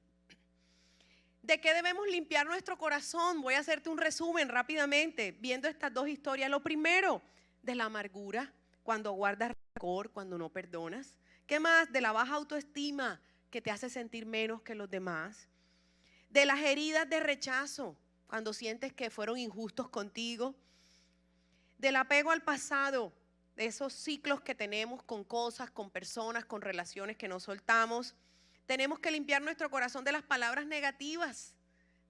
¿De 1.49 1.59
qué 1.59 1.73
debemos 1.73 2.07
limpiar 2.07 2.45
nuestro 2.45 2.77
corazón? 2.77 3.41
Voy 3.41 3.55
a 3.55 3.59
hacerte 3.59 3.89
un 3.89 3.97
resumen 3.97 4.49
rápidamente, 4.49 5.31
viendo 5.31 5.67
estas 5.67 5.91
dos 5.91 6.07
historias. 6.07 6.47
Lo 6.47 6.61
primero, 6.61 7.23
de 7.63 7.73
la 7.73 7.85
amargura, 7.85 8.53
cuando 8.83 9.13
guardas 9.13 9.53
rencor, 9.73 10.11
cuando 10.11 10.37
no 10.37 10.49
perdonas. 10.49 11.15
¿Qué 11.47 11.59
más? 11.59 11.91
De 11.91 12.01
la 12.01 12.11
baja 12.11 12.35
autoestima, 12.35 13.19
que 13.49 13.63
te 13.63 13.71
hace 13.71 13.89
sentir 13.89 14.27
menos 14.27 14.61
que 14.61 14.75
los 14.75 14.91
demás. 14.91 15.47
De 16.29 16.45
las 16.45 16.59
heridas 16.59 17.09
de 17.09 17.19
rechazo, 17.19 17.97
cuando 18.27 18.53
sientes 18.53 18.93
que 18.93 19.09
fueron 19.09 19.39
injustos 19.39 19.89
contigo. 19.89 20.53
Del 21.79 21.95
apego 21.95 22.29
al 22.29 22.43
pasado, 22.43 23.11
de 23.55 23.65
esos 23.65 23.93
ciclos 23.93 24.39
que 24.41 24.53
tenemos 24.53 25.01
con 25.01 25.23
cosas, 25.23 25.71
con 25.71 25.89
personas, 25.89 26.45
con 26.45 26.61
relaciones 26.61 27.17
que 27.17 27.27
no 27.27 27.39
soltamos 27.39 28.13
tenemos 28.69 28.99
que 28.99 29.09
limpiar 29.09 29.41
nuestro 29.41 29.67
corazón 29.71 30.05
de 30.05 30.11
las 30.11 30.21
palabras 30.21 30.67
negativas, 30.67 31.55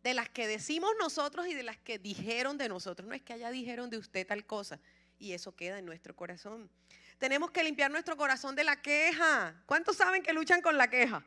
de 0.04 0.14
las 0.14 0.28
que 0.28 0.46
decimos 0.46 0.92
nosotros 1.00 1.48
y 1.48 1.54
de 1.54 1.64
las 1.64 1.78
que 1.78 2.00
dijeron 2.00 2.58
de 2.58 2.68
nosotros. 2.68 3.08
No 3.08 3.16
es 3.16 3.22
que 3.22 3.32
allá 3.32 3.50
dijeron 3.50 3.90
de 3.90 3.98
usted 3.98 4.28
tal 4.28 4.46
cosa 4.46 4.78
y 5.18 5.32
eso 5.32 5.56
queda 5.56 5.80
en 5.80 5.86
nuestro 5.86 6.14
corazón. 6.18 6.70
Tenemos 7.18 7.52
que 7.52 7.64
limpiar 7.64 7.90
nuestro 7.92 8.18
corazón 8.18 8.58
de 8.58 8.66
la 8.66 8.82
queja. 8.82 9.56
¿Cuántos 9.66 9.96
saben 9.96 10.22
que 10.22 10.34
luchan 10.34 10.62
con 10.62 10.78
la 10.78 10.90
queja? 10.90 11.24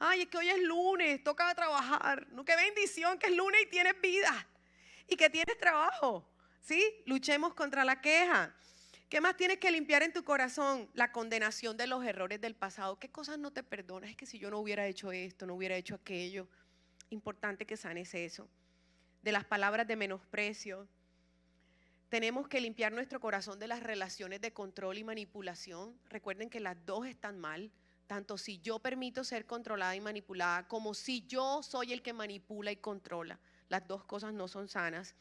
Ay, 0.00 0.22
es 0.22 0.26
que 0.26 0.38
hoy 0.38 0.48
es 0.48 0.60
lunes, 0.64 1.22
toca 1.22 1.54
trabajar. 1.54 2.26
No, 2.32 2.44
qué 2.44 2.56
bendición 2.56 3.20
que 3.20 3.28
es 3.28 3.36
lunes 3.36 3.60
y 3.62 3.66
tienes 3.66 4.00
vida 4.00 4.48
y 5.06 5.14
que 5.14 5.30
tienes 5.30 5.56
trabajo. 5.58 6.28
¿Sí? 6.60 6.84
Luchemos 7.06 7.54
contra 7.54 7.84
la 7.84 8.00
queja. 8.00 8.52
¿Qué 9.10 9.20
más 9.20 9.36
tienes 9.36 9.58
que 9.58 9.72
limpiar 9.72 10.04
en 10.04 10.12
tu 10.12 10.22
corazón? 10.22 10.88
La 10.94 11.10
condenación 11.10 11.76
de 11.76 11.88
los 11.88 12.04
errores 12.04 12.40
del 12.40 12.54
pasado. 12.54 13.00
¿Qué 13.00 13.10
cosas 13.10 13.40
no 13.40 13.52
te 13.52 13.64
perdonas? 13.64 14.08
Es 14.10 14.16
que 14.16 14.24
si 14.24 14.38
yo 14.38 14.52
no 14.52 14.60
hubiera 14.60 14.86
hecho 14.86 15.10
esto, 15.10 15.46
no 15.46 15.56
hubiera 15.56 15.74
hecho 15.74 15.96
aquello. 15.96 16.46
Importante 17.10 17.66
que 17.66 17.76
sanes 17.76 18.14
eso. 18.14 18.48
De 19.22 19.32
las 19.32 19.44
palabras 19.44 19.88
de 19.88 19.96
menosprecio. 19.96 20.86
Tenemos 22.08 22.46
que 22.46 22.60
limpiar 22.60 22.92
nuestro 22.92 23.18
corazón 23.18 23.58
de 23.58 23.66
las 23.66 23.82
relaciones 23.82 24.40
de 24.40 24.52
control 24.52 24.98
y 24.98 25.02
manipulación. 25.02 25.98
Recuerden 26.08 26.48
que 26.48 26.60
las 26.60 26.76
dos 26.86 27.04
están 27.08 27.40
mal. 27.40 27.72
Tanto 28.06 28.38
si 28.38 28.60
yo 28.60 28.78
permito 28.78 29.24
ser 29.24 29.44
controlada 29.44 29.96
y 29.96 30.00
manipulada, 30.00 30.68
como 30.68 30.94
si 30.94 31.26
yo 31.26 31.64
soy 31.64 31.92
el 31.92 32.02
que 32.02 32.12
manipula 32.12 32.70
y 32.70 32.76
controla. 32.76 33.40
Las 33.68 33.88
dos 33.88 34.04
cosas 34.04 34.32
no 34.32 34.46
son 34.46 34.68
sanas. 34.68 35.16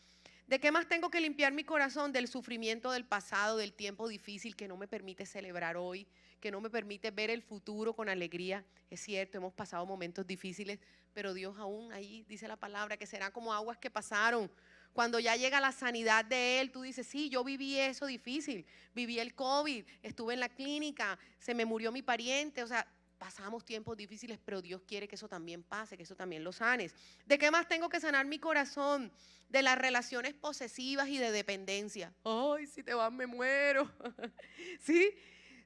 ¿De 0.50 0.60
qué 0.60 0.72
más 0.72 0.88
tengo 0.88 1.12
que 1.12 1.22
limpiar 1.22 1.54
mi 1.54 1.64
corazón? 1.64 2.12
Del 2.12 2.28
sufrimiento 2.28 2.90
del 2.90 3.06
pasado, 3.06 3.58
del 3.58 3.72
tiempo 3.72 4.08
difícil 4.08 4.56
que 4.56 4.68
no 4.68 4.78
me 4.78 4.88
permite 4.88 5.28
celebrar 5.28 5.78
hoy, 5.78 6.08
que 6.40 6.50
no 6.50 6.60
me 6.60 6.72
permite 6.72 7.12
ver 7.12 7.30
el 7.30 7.44
futuro 7.44 7.94
con 7.96 8.10
alegría. 8.10 8.66
Es 8.90 9.00
cierto, 9.02 9.38
hemos 9.38 9.54
pasado 9.54 9.86
momentos 9.86 10.26
difíciles, 10.26 10.80
pero 11.14 11.36
Dios 11.36 11.56
aún 11.60 11.94
ahí 11.94 12.26
dice 12.28 12.48
la 12.48 12.56
palabra 12.56 12.98
que 12.98 13.06
será 13.06 13.30
como 13.30 13.54
aguas 13.54 13.78
que 13.78 13.92
pasaron. 13.92 14.52
Cuando 14.92 15.20
ya 15.20 15.36
llega 15.36 15.62
la 15.62 15.72
sanidad 15.72 16.26
de 16.26 16.62
Él, 16.62 16.72
tú 16.72 16.82
dices, 16.82 17.06
sí, 17.06 17.30
yo 17.30 17.44
viví 17.44 17.78
eso 17.78 18.08
difícil, 18.08 18.66
viví 18.96 19.20
el 19.20 19.36
COVID, 19.36 19.86
estuve 20.02 20.34
en 20.34 20.40
la 20.40 20.50
clínica, 20.50 21.20
se 21.38 21.54
me 21.54 21.66
murió 21.66 21.92
mi 21.92 22.02
pariente, 22.02 22.64
o 22.64 22.68
sea, 22.68 22.88
pasamos 23.20 23.66
tiempos 23.66 23.98
difíciles, 23.98 24.40
pero 24.44 24.62
Dios 24.62 24.82
quiere 24.88 25.08
que 25.08 25.16
eso 25.16 25.28
también 25.28 25.62
pase, 25.62 25.98
que 25.98 26.04
eso 26.04 26.16
también 26.16 26.44
lo 26.44 26.52
sanes. 26.52 26.96
¿De 27.26 27.38
qué 27.38 27.52
más 27.52 27.68
tengo 27.68 27.90
que 27.90 28.00
sanar 28.00 28.26
mi 28.26 28.40
corazón? 28.40 29.12
De 29.50 29.62
las 29.62 29.78
relaciones 29.78 30.34
posesivas 30.34 31.10
y 31.10 31.18
de 31.18 31.32
dependencia. 31.32 32.14
Ay, 32.24 32.66
si 32.66 32.82
te 32.82 32.94
vas 32.94 33.12
me 33.12 33.28
muero. 33.28 33.92
¿Sí? 34.80 35.12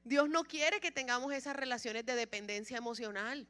Dios 0.02 0.28
no 0.28 0.44
quiere 0.44 0.80
que 0.80 0.90
tengamos 0.90 1.32
esas 1.32 1.54
relaciones 1.56 2.04
de 2.04 2.14
dependencia 2.16 2.76
emocional. 2.76 3.46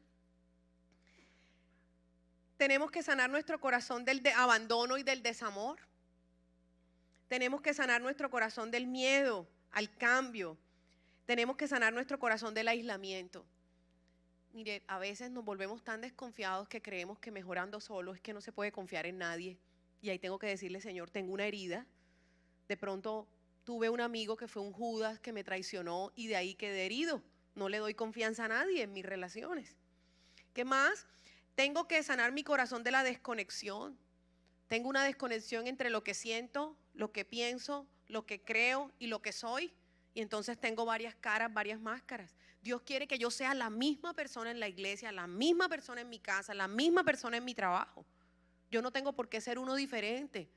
Tenemos 2.58 2.90
que 2.90 3.02
sanar 3.02 3.30
nuestro 3.30 3.58
corazón 3.58 4.04
del 4.04 4.22
abandono 4.36 4.98
y 4.98 5.02
del 5.02 5.22
desamor. 5.22 5.78
Tenemos 7.26 7.62
que 7.62 7.74
sanar 7.74 8.02
nuestro 8.02 8.30
corazón 8.30 8.70
del 8.70 8.86
miedo 8.86 9.48
al 9.72 9.96
cambio. 9.96 10.58
Tenemos 11.24 11.56
que 11.56 11.66
sanar 11.66 11.92
nuestro 11.92 12.18
corazón 12.18 12.54
del 12.54 12.68
aislamiento. 12.68 13.46
Mire, 14.54 14.84
a 14.86 15.00
veces 15.00 15.32
nos 15.32 15.44
volvemos 15.44 15.82
tan 15.82 16.00
desconfiados 16.00 16.68
que 16.68 16.80
creemos 16.80 17.18
que 17.18 17.32
mejorando 17.32 17.80
solo 17.80 18.14
es 18.14 18.20
que 18.20 18.32
no 18.32 18.40
se 18.40 18.52
puede 18.52 18.70
confiar 18.70 19.04
en 19.04 19.18
nadie. 19.18 19.58
Y 20.00 20.10
ahí 20.10 20.20
tengo 20.20 20.38
que 20.38 20.46
decirle, 20.46 20.80
Señor, 20.80 21.10
tengo 21.10 21.32
una 21.32 21.44
herida. 21.44 21.88
De 22.68 22.76
pronto 22.76 23.26
tuve 23.64 23.90
un 23.90 24.00
amigo 24.00 24.36
que 24.36 24.46
fue 24.46 24.62
un 24.62 24.72
Judas 24.72 25.18
que 25.18 25.32
me 25.32 25.42
traicionó 25.42 26.12
y 26.14 26.28
de 26.28 26.36
ahí 26.36 26.54
quedé 26.54 26.86
herido. 26.86 27.20
No 27.56 27.68
le 27.68 27.78
doy 27.78 27.94
confianza 27.94 28.44
a 28.44 28.48
nadie 28.48 28.82
en 28.82 28.92
mis 28.92 29.04
relaciones. 29.04 29.74
¿Qué 30.52 30.64
más? 30.64 31.08
Tengo 31.56 31.88
que 31.88 32.00
sanar 32.04 32.30
mi 32.30 32.44
corazón 32.44 32.84
de 32.84 32.92
la 32.92 33.02
desconexión. 33.02 33.98
Tengo 34.68 34.88
una 34.88 35.02
desconexión 35.02 35.66
entre 35.66 35.90
lo 35.90 36.04
que 36.04 36.14
siento, 36.14 36.76
lo 36.92 37.10
que 37.10 37.24
pienso, 37.24 37.88
lo 38.06 38.24
que 38.24 38.40
creo 38.40 38.92
y 39.00 39.08
lo 39.08 39.20
que 39.20 39.32
soy. 39.32 39.74
Y 40.14 40.20
entonces 40.20 40.56
tengo 40.60 40.84
varias 40.84 41.16
caras, 41.16 41.52
varias 41.52 41.80
máscaras. 41.80 42.36
Dios 42.64 42.80
quiere 42.80 43.06
que 43.06 43.18
yo 43.18 43.30
sea 43.30 43.52
la 43.52 43.68
misma 43.68 44.14
persona 44.14 44.50
en 44.50 44.58
la 44.58 44.66
iglesia, 44.66 45.12
la 45.12 45.26
misma 45.26 45.68
persona 45.68 46.00
en 46.00 46.08
mi 46.08 46.18
casa, 46.18 46.54
la 46.54 46.66
misma 46.66 47.04
persona 47.04 47.36
en 47.36 47.44
mi 47.44 47.54
trabajo. 47.54 48.06
Yo 48.70 48.80
no 48.80 48.90
tengo 48.90 49.12
por 49.12 49.28
qué 49.28 49.42
ser 49.42 49.58
uno 49.58 49.74
diferente. 49.74 50.48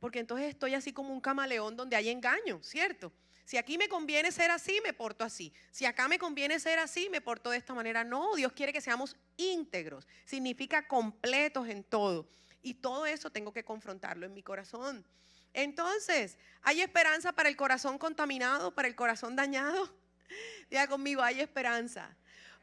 Porque 0.00 0.20
entonces 0.20 0.48
estoy 0.48 0.72
así 0.72 0.94
como 0.94 1.12
un 1.12 1.20
camaleón 1.20 1.76
donde 1.76 1.96
hay 1.96 2.08
engaño, 2.08 2.62
¿cierto? 2.62 3.12
Si 3.44 3.58
aquí 3.58 3.76
me 3.76 3.90
conviene 3.90 4.32
ser 4.32 4.50
así, 4.50 4.80
me 4.82 4.94
porto 4.94 5.22
así. 5.22 5.52
Si 5.70 5.84
acá 5.84 6.08
me 6.08 6.18
conviene 6.18 6.58
ser 6.58 6.78
así, 6.78 7.10
me 7.10 7.20
porto 7.20 7.50
de 7.50 7.58
esta 7.58 7.74
manera. 7.74 8.04
No, 8.04 8.34
Dios 8.36 8.52
quiere 8.52 8.72
que 8.72 8.80
seamos 8.80 9.14
íntegros. 9.36 10.08
Significa 10.24 10.88
completos 10.88 11.68
en 11.68 11.84
todo. 11.84 12.26
Y 12.62 12.72
todo 12.72 13.04
eso 13.04 13.28
tengo 13.28 13.52
que 13.52 13.64
confrontarlo 13.64 14.24
en 14.24 14.32
mi 14.32 14.42
corazón. 14.42 15.04
Entonces, 15.52 16.38
¿hay 16.62 16.80
esperanza 16.80 17.32
para 17.32 17.50
el 17.50 17.56
corazón 17.56 17.98
contaminado, 17.98 18.74
para 18.74 18.88
el 18.88 18.94
corazón 18.94 19.36
dañado? 19.36 20.03
Diga 20.70 20.86
conmigo, 20.86 21.22
hay 21.22 21.40
esperanza. 21.40 22.16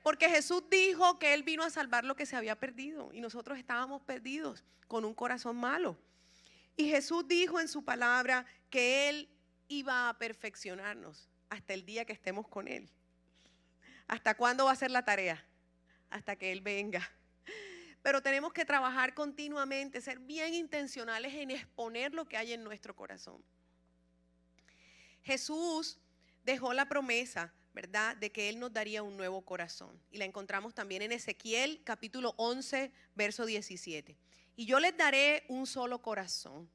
Porque 0.03 0.29
Jesús 0.29 0.63
dijo 0.69 1.19
que 1.19 1.33
Él 1.33 1.43
vino 1.43 1.63
a 1.63 1.69
salvar 1.69 2.05
lo 2.05 2.15
que 2.15 2.25
se 2.25 2.35
había 2.35 2.59
perdido 2.59 3.11
y 3.13 3.21
nosotros 3.21 3.57
estábamos 3.57 4.01
perdidos 4.01 4.63
con 4.87 5.05
un 5.05 5.13
corazón 5.13 5.57
malo. 5.57 5.97
Y 6.75 6.89
Jesús 6.89 7.27
dijo 7.27 7.59
en 7.59 7.67
su 7.67 7.83
palabra 7.83 8.45
que 8.69 9.09
Él 9.09 9.29
iba 9.67 10.09
a 10.09 10.17
perfeccionarnos 10.17 11.29
hasta 11.49 11.73
el 11.73 11.85
día 11.85 12.05
que 12.05 12.13
estemos 12.13 12.47
con 12.47 12.67
Él. 12.67 12.89
¿Hasta 14.07 14.35
cuándo 14.35 14.65
va 14.65 14.71
a 14.71 14.75
ser 14.75 14.91
la 14.91 15.05
tarea? 15.05 15.45
Hasta 16.09 16.35
que 16.35 16.51
Él 16.51 16.61
venga. 16.61 17.09
Pero 18.01 18.21
tenemos 18.21 18.51
que 18.51 18.65
trabajar 18.65 19.13
continuamente, 19.13 20.01
ser 20.01 20.19
bien 20.19 20.55
intencionales 20.55 21.33
en 21.35 21.51
exponer 21.51 22.13
lo 22.13 22.27
que 22.27 22.35
hay 22.35 22.53
en 22.53 22.63
nuestro 22.63 22.95
corazón. 22.95 23.43
Jesús 25.21 25.99
dejó 26.43 26.73
la 26.73 26.87
promesa, 26.87 27.53
¿verdad?, 27.73 28.17
de 28.17 28.31
que 28.31 28.49
Él 28.49 28.59
nos 28.59 28.73
daría 28.73 29.03
un 29.03 29.17
nuevo 29.17 29.41
corazón. 29.41 29.99
Y 30.11 30.17
la 30.17 30.25
encontramos 30.25 30.73
también 30.73 31.01
en 31.01 31.11
Ezequiel 31.11 31.81
capítulo 31.83 32.33
11, 32.37 32.91
verso 33.15 33.45
17. 33.45 34.17
Y 34.55 34.65
yo 34.65 34.79
les 34.79 34.95
daré 34.95 35.43
un 35.47 35.65
solo 35.65 36.01
corazón 36.01 36.69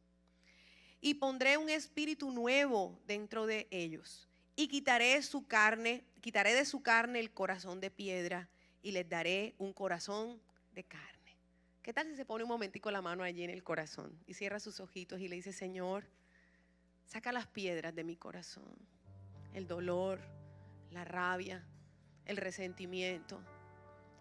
y 1.00 1.14
pondré 1.14 1.56
un 1.56 1.68
espíritu 1.68 2.30
nuevo 2.30 3.00
dentro 3.06 3.46
de 3.46 3.68
ellos. 3.70 4.28
Y 4.56 4.68
quitaré 4.68 5.22
su 5.22 5.46
carne, 5.46 6.04
quitaré 6.20 6.54
de 6.54 6.64
su 6.64 6.82
carne 6.82 7.20
el 7.20 7.32
corazón 7.32 7.80
de 7.80 7.90
piedra 7.90 8.48
y 8.82 8.92
les 8.92 9.08
daré 9.08 9.54
un 9.58 9.72
corazón 9.72 10.40
de 10.72 10.84
carne. 10.84 11.36
¿Qué 11.82 11.92
tal 11.92 12.08
si 12.08 12.16
se 12.16 12.24
pone 12.24 12.42
un 12.42 12.48
momentico 12.48 12.90
la 12.90 13.02
mano 13.02 13.22
allí 13.22 13.44
en 13.44 13.50
el 13.50 13.62
corazón 13.62 14.18
y 14.26 14.34
cierra 14.34 14.58
sus 14.58 14.80
ojitos 14.80 15.20
y 15.20 15.28
le 15.28 15.36
dice, 15.36 15.52
Señor, 15.52 16.08
saca 17.04 17.30
las 17.30 17.46
piedras 17.46 17.94
de 17.94 18.02
mi 18.02 18.16
corazón? 18.16 18.76
El 19.56 19.66
dolor, 19.66 20.20
la 20.90 21.06
rabia, 21.06 21.64
el 22.26 22.36
resentimiento, 22.36 23.40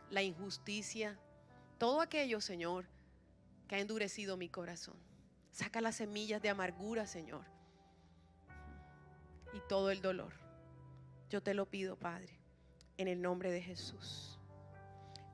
la 0.09 0.23
injusticia, 0.23 1.19
todo 1.77 1.99
aquello, 1.99 2.39
Señor, 2.39 2.85
que 3.67 3.75
ha 3.75 3.79
endurecido 3.79 4.37
mi 4.37 4.47
corazón. 4.47 4.95
Saca 5.51 5.81
las 5.81 5.97
semillas 5.97 6.41
de 6.41 6.47
amargura, 6.47 7.05
Señor, 7.05 7.43
y 9.51 9.59
todo 9.67 9.91
el 9.91 10.01
dolor. 10.01 10.31
Yo 11.29 11.43
te 11.43 11.53
lo 11.53 11.65
pido, 11.65 11.99
Padre, 11.99 12.39
en 12.95 13.09
el 13.09 13.21
nombre 13.21 13.51
de 13.51 13.61
Jesús. 13.61 14.39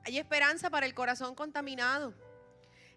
Hay 0.04 0.18
esperanza 0.18 0.68
para 0.68 0.86
el 0.86 0.94
corazón 0.94 1.36
contaminado. 1.36 2.12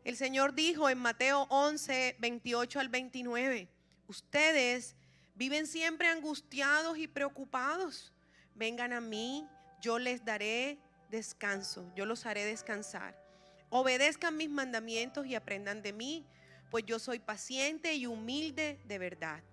El 0.04 0.18
Señor 0.18 0.56
dijo 0.56 0.90
en 0.90 0.98
Mateo 0.98 1.46
11, 1.52 2.16
28 2.18 2.80
al 2.80 2.90
29, 2.90 3.70
ustedes 4.08 4.96
Viven 5.36 5.68
siempre 5.68 6.08
angustiados 6.08 6.98
y 6.98 7.08
preocupados. 7.08 8.14
Vengan 8.56 8.94
a 8.94 9.02
mí, 9.02 9.46
yo 9.82 10.00
les 10.00 10.24
daré 10.24 10.80
descanso, 11.10 11.92
yo 11.96 12.06
los 12.06 12.26
haré 12.26 12.46
descansar. 12.46 13.22
Obedezcan 13.70 14.38
mis 14.38 14.50
mandamientos 14.50 15.26
y 15.26 15.36
aprendan 15.36 15.82
de 15.82 15.92
mí, 15.92 16.26
pues 16.72 16.86
yo 16.86 17.00
soy 17.00 17.20
paciente 17.20 17.94
y 17.96 18.06
humilde 18.06 18.80
de 18.86 18.98
verdad. 18.98 19.44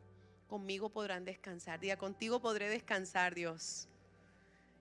Conmigo 0.46 0.90
podrán 0.90 1.24
descansar. 1.24 1.80
Diga, 1.80 1.96
contigo 1.96 2.40
podré 2.40 2.68
descansar, 2.68 3.34
Dios. 3.34 3.88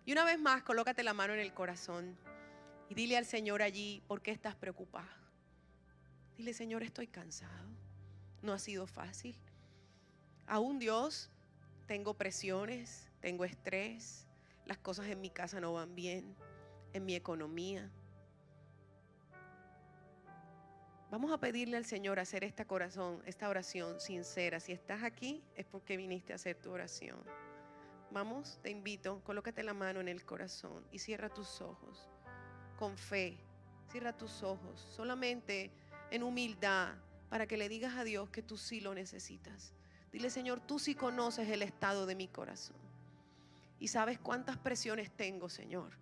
Y 0.05 0.11
una 0.11 0.23
vez 0.23 0.39
más, 0.39 0.63
colócate 0.63 1.03
la 1.03 1.13
mano 1.13 1.33
en 1.33 1.39
el 1.39 1.53
corazón 1.53 2.17
y 2.89 2.93
dile 2.93 3.17
al 3.17 3.25
Señor 3.25 3.61
allí, 3.61 4.03
¿por 4.07 4.21
qué 4.21 4.31
estás 4.31 4.55
preocupado? 4.55 5.07
Dile, 6.37 6.53
Señor, 6.53 6.83
estoy 6.83 7.07
cansado. 7.07 7.69
No 8.41 8.53
ha 8.53 8.59
sido 8.59 8.85
fácil. 8.85 9.35
Aún 10.47 10.79
Dios, 10.79 11.29
tengo 11.87 12.13
presiones, 12.13 13.09
tengo 13.19 13.45
estrés, 13.45 14.25
las 14.65 14.77
cosas 14.77 15.07
en 15.07 15.21
mi 15.21 15.29
casa 15.29 15.59
no 15.59 15.73
van 15.73 15.95
bien, 15.95 16.35
en 16.93 17.05
mi 17.05 17.15
economía. 17.15 17.91
Vamos 21.11 21.31
a 21.33 21.37
pedirle 21.37 21.75
al 21.75 21.83
Señor 21.85 22.19
hacer 22.19 22.45
esta 22.45 22.63
corazón, 22.63 23.21
esta 23.25 23.49
oración 23.49 23.99
sincera. 23.99 24.61
Si 24.61 24.71
estás 24.71 25.03
aquí 25.03 25.43
es 25.55 25.65
porque 25.65 25.97
viniste 25.97 26.31
a 26.31 26.37
hacer 26.37 26.55
tu 26.55 26.71
oración. 26.71 27.21
Vamos, 28.11 28.59
te 28.63 28.69
invito, 28.69 29.21
colócate 29.25 29.61
la 29.63 29.73
mano 29.73 29.99
en 29.99 30.07
el 30.07 30.23
corazón 30.23 30.85
y 30.89 30.99
cierra 30.99 31.27
tus 31.27 31.59
ojos 31.59 32.09
con 32.79 32.97
fe. 32.97 33.37
Cierra 33.89 34.15
tus 34.15 34.41
ojos 34.41 34.79
solamente 34.95 35.69
en 36.11 36.23
humildad 36.23 36.95
para 37.29 37.45
que 37.45 37.57
le 37.57 37.67
digas 37.67 37.95
a 37.95 38.05
Dios 38.05 38.29
que 38.29 38.41
tú 38.41 38.57
sí 38.57 38.79
lo 38.79 38.93
necesitas. 38.93 39.73
Dile, 40.11 40.29
Señor, 40.29 40.59
tú 40.59 40.77
sí 40.77 40.95
conoces 40.95 41.47
el 41.49 41.61
estado 41.61 42.05
de 42.05 42.15
mi 42.15 42.27
corazón. 42.27 42.75
Y 43.79 43.87
sabes 43.87 44.19
cuántas 44.19 44.57
presiones 44.57 45.09
tengo, 45.11 45.49
Señor. 45.49 45.97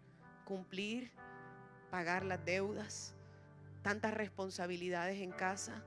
Cumplir, 0.46 1.12
pagar 1.92 2.26
las 2.26 2.44
deudas, 2.44 3.14
tantas 3.84 4.14
responsabilidades 4.14 5.22
en 5.22 5.32
casa. 5.32 5.84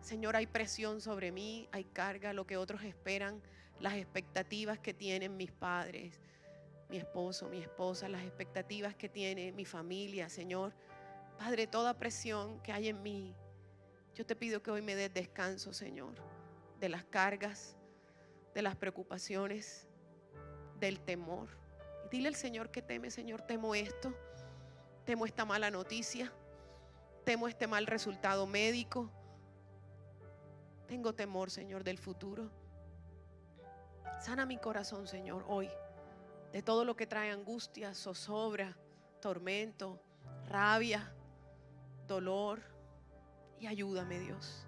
Señor, 0.00 0.36
hay 0.36 0.46
presión 0.46 1.00
sobre 1.00 1.32
mí, 1.32 1.68
hay 1.72 1.84
carga, 1.84 2.32
lo 2.32 2.46
que 2.46 2.56
otros 2.56 2.82
esperan, 2.82 3.42
las 3.80 3.94
expectativas 3.94 4.78
que 4.78 4.94
tienen 4.94 5.36
mis 5.36 5.50
padres, 5.50 6.20
mi 6.88 6.96
esposo, 6.96 7.48
mi 7.48 7.58
esposa, 7.58 8.08
las 8.08 8.22
expectativas 8.22 8.94
que 8.94 9.08
tiene 9.08 9.52
mi 9.52 9.64
familia, 9.64 10.28
Señor. 10.28 10.72
Padre, 11.38 11.66
toda 11.66 11.98
presión 11.98 12.60
que 12.60 12.72
hay 12.72 12.88
en 12.88 13.02
mí, 13.02 13.34
yo 14.14 14.26
te 14.26 14.36
pido 14.36 14.62
que 14.62 14.70
hoy 14.70 14.82
me 14.82 14.94
des 14.94 15.12
descanso, 15.12 15.72
Señor, 15.72 16.14
de 16.82 16.88
las 16.88 17.04
cargas, 17.04 17.76
de 18.54 18.60
las 18.60 18.74
preocupaciones, 18.74 19.86
del 20.80 20.98
temor. 20.98 21.48
Dile 22.10 22.26
al 22.26 22.34
Señor 22.34 22.72
que 22.72 22.82
teme, 22.82 23.08
Señor, 23.08 23.40
temo 23.42 23.76
esto, 23.76 24.12
temo 25.04 25.24
esta 25.24 25.44
mala 25.44 25.70
noticia, 25.70 26.32
temo 27.24 27.46
este 27.46 27.68
mal 27.68 27.86
resultado 27.86 28.48
médico. 28.48 29.08
Tengo 30.88 31.14
temor, 31.14 31.52
Señor, 31.52 31.84
del 31.84 31.98
futuro. 31.98 32.50
Sana 34.20 34.44
mi 34.44 34.58
corazón, 34.58 35.06
Señor, 35.06 35.44
hoy, 35.46 35.70
de 36.50 36.62
todo 36.62 36.84
lo 36.84 36.96
que 36.96 37.06
trae 37.06 37.30
angustia, 37.30 37.94
zozobra, 37.94 38.76
tormento, 39.20 40.02
rabia, 40.48 41.14
dolor. 42.08 42.60
Y 43.60 43.68
ayúdame, 43.68 44.18
Dios. 44.18 44.66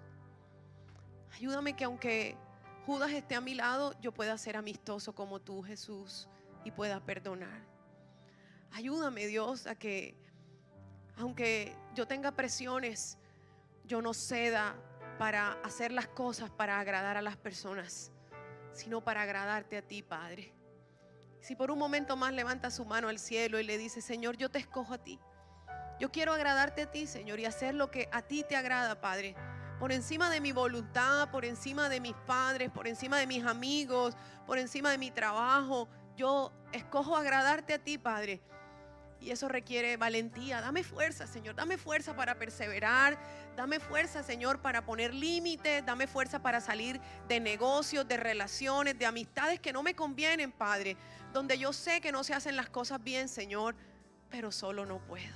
Ayúdame 1.35 1.75
que 1.75 1.83
aunque 1.83 2.37
Judas 2.85 3.11
esté 3.11 3.35
a 3.35 3.41
mi 3.41 3.55
lado, 3.55 3.93
yo 3.99 4.13
pueda 4.13 4.37
ser 4.37 4.55
amistoso 4.55 5.13
como 5.13 5.41
tú, 5.41 5.63
Jesús, 5.63 6.29
y 6.63 6.71
pueda 6.71 7.01
perdonar. 7.01 7.61
Ayúdame, 8.71 9.27
Dios, 9.27 9.67
a 9.67 9.75
que 9.75 10.15
aunque 11.17 11.75
yo 11.93 12.07
tenga 12.07 12.31
presiones, 12.31 13.17
yo 13.83 14.01
no 14.01 14.13
ceda 14.13 14.75
para 15.19 15.53
hacer 15.63 15.91
las 15.91 16.07
cosas 16.07 16.49
para 16.51 16.79
agradar 16.79 17.17
a 17.17 17.21
las 17.21 17.35
personas, 17.35 18.11
sino 18.71 19.03
para 19.03 19.23
agradarte 19.23 19.77
a 19.77 19.81
ti, 19.81 20.03
Padre. 20.03 20.53
Si 21.41 21.55
por 21.55 21.69
un 21.69 21.79
momento 21.79 22.15
más 22.15 22.33
levanta 22.33 22.71
su 22.71 22.85
mano 22.85 23.09
al 23.09 23.19
cielo 23.19 23.59
y 23.59 23.63
le 23.63 23.77
dice, 23.77 24.01
Señor, 24.01 24.37
yo 24.37 24.49
te 24.49 24.59
escojo 24.59 24.93
a 24.93 24.97
ti. 24.97 25.19
Yo 25.99 26.11
quiero 26.11 26.33
agradarte 26.33 26.83
a 26.83 26.91
ti, 26.91 27.07
Señor, 27.07 27.39
y 27.39 27.45
hacer 27.45 27.75
lo 27.75 27.91
que 27.91 28.07
a 28.13 28.21
ti 28.21 28.45
te 28.47 28.55
agrada, 28.55 29.01
Padre. 29.01 29.35
Por 29.79 29.91
encima 29.91 30.29
de 30.29 30.39
mi 30.39 30.51
voluntad, 30.51 31.29
por 31.31 31.45
encima 31.45 31.89
de 31.89 31.99
mis 31.99 32.15
padres, 32.25 32.71
por 32.71 32.87
encima 32.87 33.17
de 33.17 33.27
mis 33.27 33.45
amigos, 33.45 34.15
por 34.45 34.57
encima 34.57 34.89
de 34.89 34.97
mi 34.97 35.11
trabajo. 35.11 35.89
Yo 36.15 36.53
escojo 36.71 37.17
agradarte 37.17 37.73
a 37.73 37.79
ti, 37.79 37.97
Padre. 37.97 38.41
Y 39.19 39.31
eso 39.31 39.47
requiere 39.47 39.97
valentía. 39.97 40.61
Dame 40.61 40.83
fuerza, 40.83 41.25
Señor. 41.27 41.55
Dame 41.55 41.77
fuerza 41.77 42.15
para 42.15 42.35
perseverar. 42.35 43.17
Dame 43.55 43.79
fuerza, 43.79 44.23
Señor, 44.23 44.59
para 44.61 44.85
poner 44.85 45.13
límites. 45.13 45.85
Dame 45.85 46.07
fuerza 46.07 46.41
para 46.41 46.61
salir 46.61 47.01
de 47.27 47.39
negocios, 47.39 48.07
de 48.07 48.17
relaciones, 48.17 48.97
de 48.99 49.05
amistades 49.05 49.59
que 49.59 49.73
no 49.73 49.83
me 49.83 49.95
convienen, 49.95 50.51
Padre. 50.51 50.95
Donde 51.33 51.57
yo 51.57 51.73
sé 51.73 52.01
que 52.01 52.11
no 52.11 52.23
se 52.23 52.33
hacen 52.33 52.55
las 52.55 52.69
cosas 52.69 53.03
bien, 53.03 53.27
Señor, 53.27 53.75
pero 54.29 54.51
solo 54.51 54.85
no 54.85 54.99
puedo. 54.99 55.35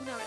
Una 0.00 0.16
vez. 0.16 0.26